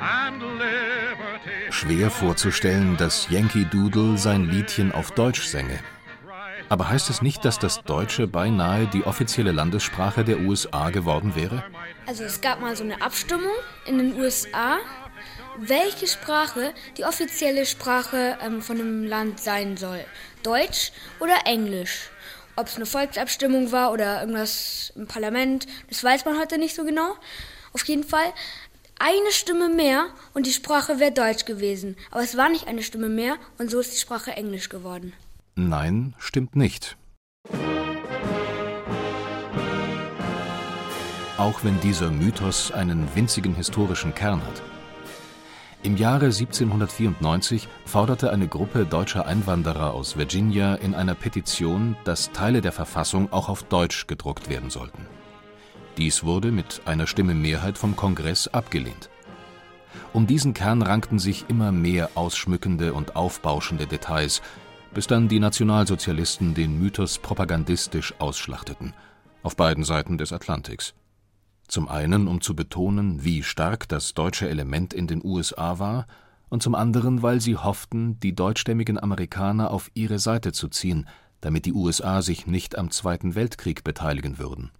and 0.00 0.42
liberty. 0.42 1.70
Schwer 1.70 2.10
vorzustellen, 2.10 2.96
dass 2.96 3.28
Yankee 3.30 3.64
Doodle 3.64 4.16
sein 4.16 4.48
Liedchen 4.48 4.92
auf 4.92 5.10
Deutsch 5.10 5.42
sänge. 5.42 5.80
Aber 6.68 6.88
heißt 6.88 7.10
es 7.10 7.22
nicht, 7.22 7.44
dass 7.44 7.58
das 7.58 7.82
Deutsche 7.82 8.26
beinahe 8.26 8.86
die 8.86 9.04
offizielle 9.04 9.52
Landessprache 9.52 10.24
der 10.24 10.40
USA 10.40 10.90
geworden 10.90 11.36
wäre? 11.36 11.62
Also 12.06 12.24
es 12.24 12.40
gab 12.40 12.60
mal 12.60 12.74
so 12.74 12.82
eine 12.82 13.00
Abstimmung 13.02 13.52
in 13.86 13.98
den 13.98 14.20
USA, 14.20 14.78
welche 15.58 16.06
Sprache 16.06 16.74
die 16.96 17.04
offizielle 17.04 17.66
Sprache 17.66 18.36
ähm, 18.44 18.62
von 18.62 18.80
einem 18.80 19.04
Land 19.04 19.40
sein 19.40 19.76
soll. 19.76 20.04
Deutsch 20.42 20.92
oder 21.20 21.36
Englisch. 21.44 22.10
Ob 22.56 22.66
es 22.66 22.76
eine 22.76 22.86
Volksabstimmung 22.86 23.70
war 23.70 23.92
oder 23.92 24.20
irgendwas 24.20 24.92
im 24.96 25.06
Parlament, 25.06 25.66
das 25.88 26.02
weiß 26.02 26.24
man 26.24 26.38
heute 26.38 26.58
nicht 26.58 26.74
so 26.74 26.84
genau. 26.84 27.14
Auf 27.72 27.84
jeden 27.86 28.04
Fall 28.04 28.32
eine 28.98 29.30
Stimme 29.30 29.68
mehr 29.68 30.06
und 30.32 30.46
die 30.46 30.52
Sprache 30.52 30.98
wäre 30.98 31.12
Deutsch 31.12 31.44
gewesen. 31.44 31.96
Aber 32.10 32.22
es 32.22 32.36
war 32.36 32.48
nicht 32.48 32.66
eine 32.66 32.82
Stimme 32.82 33.08
mehr 33.08 33.36
und 33.58 33.70
so 33.70 33.78
ist 33.78 33.92
die 33.92 34.00
Sprache 34.00 34.32
Englisch 34.32 34.68
geworden. 34.68 35.12
Nein, 35.58 36.14
stimmt 36.18 36.54
nicht. 36.54 36.98
Auch 41.38 41.64
wenn 41.64 41.80
dieser 41.80 42.10
Mythos 42.10 42.72
einen 42.72 43.08
winzigen 43.14 43.54
historischen 43.54 44.14
Kern 44.14 44.42
hat. 44.42 44.62
Im 45.82 45.96
Jahre 45.96 46.26
1794 46.26 47.68
forderte 47.86 48.30
eine 48.32 48.48
Gruppe 48.48 48.84
deutscher 48.84 49.24
Einwanderer 49.24 49.94
aus 49.94 50.18
Virginia 50.18 50.74
in 50.74 50.94
einer 50.94 51.14
Petition, 51.14 51.96
dass 52.04 52.32
Teile 52.32 52.60
der 52.60 52.72
Verfassung 52.72 53.32
auch 53.32 53.48
auf 53.48 53.62
Deutsch 53.62 54.06
gedruckt 54.06 54.50
werden 54.50 54.68
sollten. 54.68 55.06
Dies 55.96 56.22
wurde 56.22 56.52
mit 56.52 56.82
einer 56.84 57.06
Stimme 57.06 57.34
Mehrheit 57.34 57.78
vom 57.78 57.96
Kongress 57.96 58.46
abgelehnt. 58.48 59.08
Um 60.12 60.26
diesen 60.26 60.52
Kern 60.52 60.82
rankten 60.82 61.18
sich 61.18 61.46
immer 61.48 61.72
mehr 61.72 62.10
ausschmückende 62.14 62.92
und 62.92 63.16
aufbauschende 63.16 63.86
Details, 63.86 64.42
bis 64.96 65.06
dann 65.06 65.28
die 65.28 65.40
Nationalsozialisten 65.40 66.54
den 66.54 66.78
Mythos 66.78 67.18
propagandistisch 67.18 68.14
ausschlachteten, 68.18 68.94
auf 69.42 69.54
beiden 69.54 69.84
Seiten 69.84 70.16
des 70.16 70.32
Atlantiks. 70.32 70.94
Zum 71.68 71.86
einen, 71.86 72.26
um 72.26 72.40
zu 72.40 72.56
betonen, 72.56 73.22
wie 73.22 73.42
stark 73.42 73.90
das 73.90 74.14
deutsche 74.14 74.48
Element 74.48 74.94
in 74.94 75.06
den 75.06 75.22
USA 75.22 75.78
war, 75.78 76.06
und 76.48 76.62
zum 76.62 76.74
anderen, 76.74 77.20
weil 77.20 77.42
sie 77.42 77.58
hofften, 77.58 78.18
die 78.20 78.34
deutschstämmigen 78.34 78.98
Amerikaner 78.98 79.70
auf 79.70 79.90
ihre 79.92 80.18
Seite 80.18 80.52
zu 80.52 80.66
ziehen, 80.68 81.06
damit 81.42 81.66
die 81.66 81.74
USA 81.74 82.22
sich 82.22 82.46
nicht 82.46 82.78
am 82.78 82.90
Zweiten 82.90 83.34
Weltkrieg 83.34 83.84
beteiligen 83.84 84.38
würden. 84.38 84.70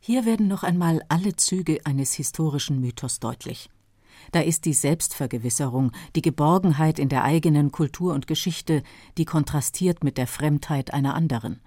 Hier 0.00 0.26
werden 0.26 0.48
noch 0.48 0.64
einmal 0.64 1.00
alle 1.08 1.34
Züge 1.34 1.78
eines 1.84 2.12
historischen 2.12 2.78
Mythos 2.82 3.20
deutlich. 3.20 3.70
Da 4.32 4.40
ist 4.40 4.64
die 4.64 4.74
Selbstvergewisserung, 4.74 5.92
die 6.14 6.22
Geborgenheit 6.22 6.98
in 6.98 7.08
der 7.08 7.24
eigenen 7.24 7.72
Kultur 7.72 8.14
und 8.14 8.26
Geschichte, 8.26 8.82
die 9.16 9.24
kontrastiert 9.24 10.04
mit 10.04 10.18
der 10.18 10.26
Fremdheit 10.26 10.92
einer 10.92 11.14
anderen. 11.14 11.60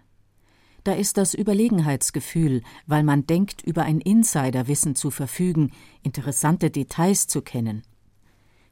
Da 0.83 0.93
ist 0.93 1.17
das 1.17 1.33
Überlegenheitsgefühl, 1.35 2.63
weil 2.87 3.03
man 3.03 3.27
denkt, 3.27 3.61
über 3.61 3.83
ein 3.83 4.01
Insiderwissen 4.01 4.95
zu 4.95 5.11
verfügen, 5.11 5.71
interessante 6.01 6.71
Details 6.71 7.27
zu 7.27 7.41
kennen. 7.41 7.83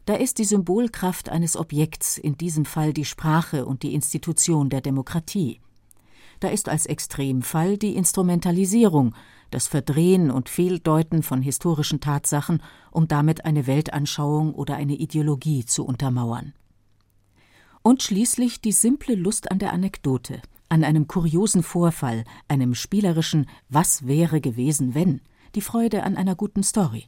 Da 0.06 0.16
ist 0.16 0.40
die 0.40 0.46
Symbolkraft 0.46 1.30
eines 1.30 1.56
Objekts, 1.56 2.18
in 2.18 2.36
diesem 2.36 2.66
Fall 2.66 2.94
die 2.94 3.06
Sprache 3.06 3.66
und 3.68 3.84
die 3.84 3.94
Institution 3.94 4.70
der 4.70 4.82
Demokratie. 4.82 5.62
Da 6.40 6.48
ist 6.48 6.68
als 6.68 6.88
Extremfall 6.88 7.78
die 7.78 7.96
Instrumentalisierung, 7.96 9.14
das 9.50 9.68
Verdrehen 9.68 10.32
und 10.32 10.50
Fehldeuten 10.50 11.24
von 11.24 11.42
historischen 11.42 12.00
Tatsachen, 12.00 12.62
um 12.92 13.08
damit 13.08 13.46
eine 13.46 13.68
Weltanschauung 13.68 14.54
oder 14.54 14.76
eine 14.76 14.96
Ideologie 14.96 15.66
zu 15.66 15.86
untermauern. 15.86 16.54
Und 17.82 18.04
schließlich 18.04 18.62
die 18.62 18.72
simple 18.72 19.16
Lust 19.16 19.52
an 19.52 19.60
der 19.60 19.74
Anekdote, 19.74 20.42
an 20.70 20.84
einem 20.84 21.08
kuriosen 21.08 21.64
Vorfall, 21.64 22.24
einem 22.48 22.76
spielerischen 22.76 23.48
Was 23.70 24.06
wäre 24.06 24.42
gewesen, 24.42 24.94
wenn, 24.94 25.22
die 25.56 25.62
Freude 25.62 26.04
an 26.04 26.16
einer 26.16 26.36
guten 26.36 26.64
Story. 26.64 27.06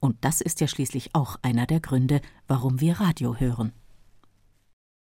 Und 0.00 0.16
das 0.22 0.40
ist 0.40 0.60
ja 0.60 0.66
schließlich 0.66 1.14
auch 1.14 1.36
einer 1.42 1.66
der 1.66 1.80
Gründe, 1.80 2.20
warum 2.48 2.80
wir 2.80 3.00
Radio 3.00 3.36
hören. 3.36 3.72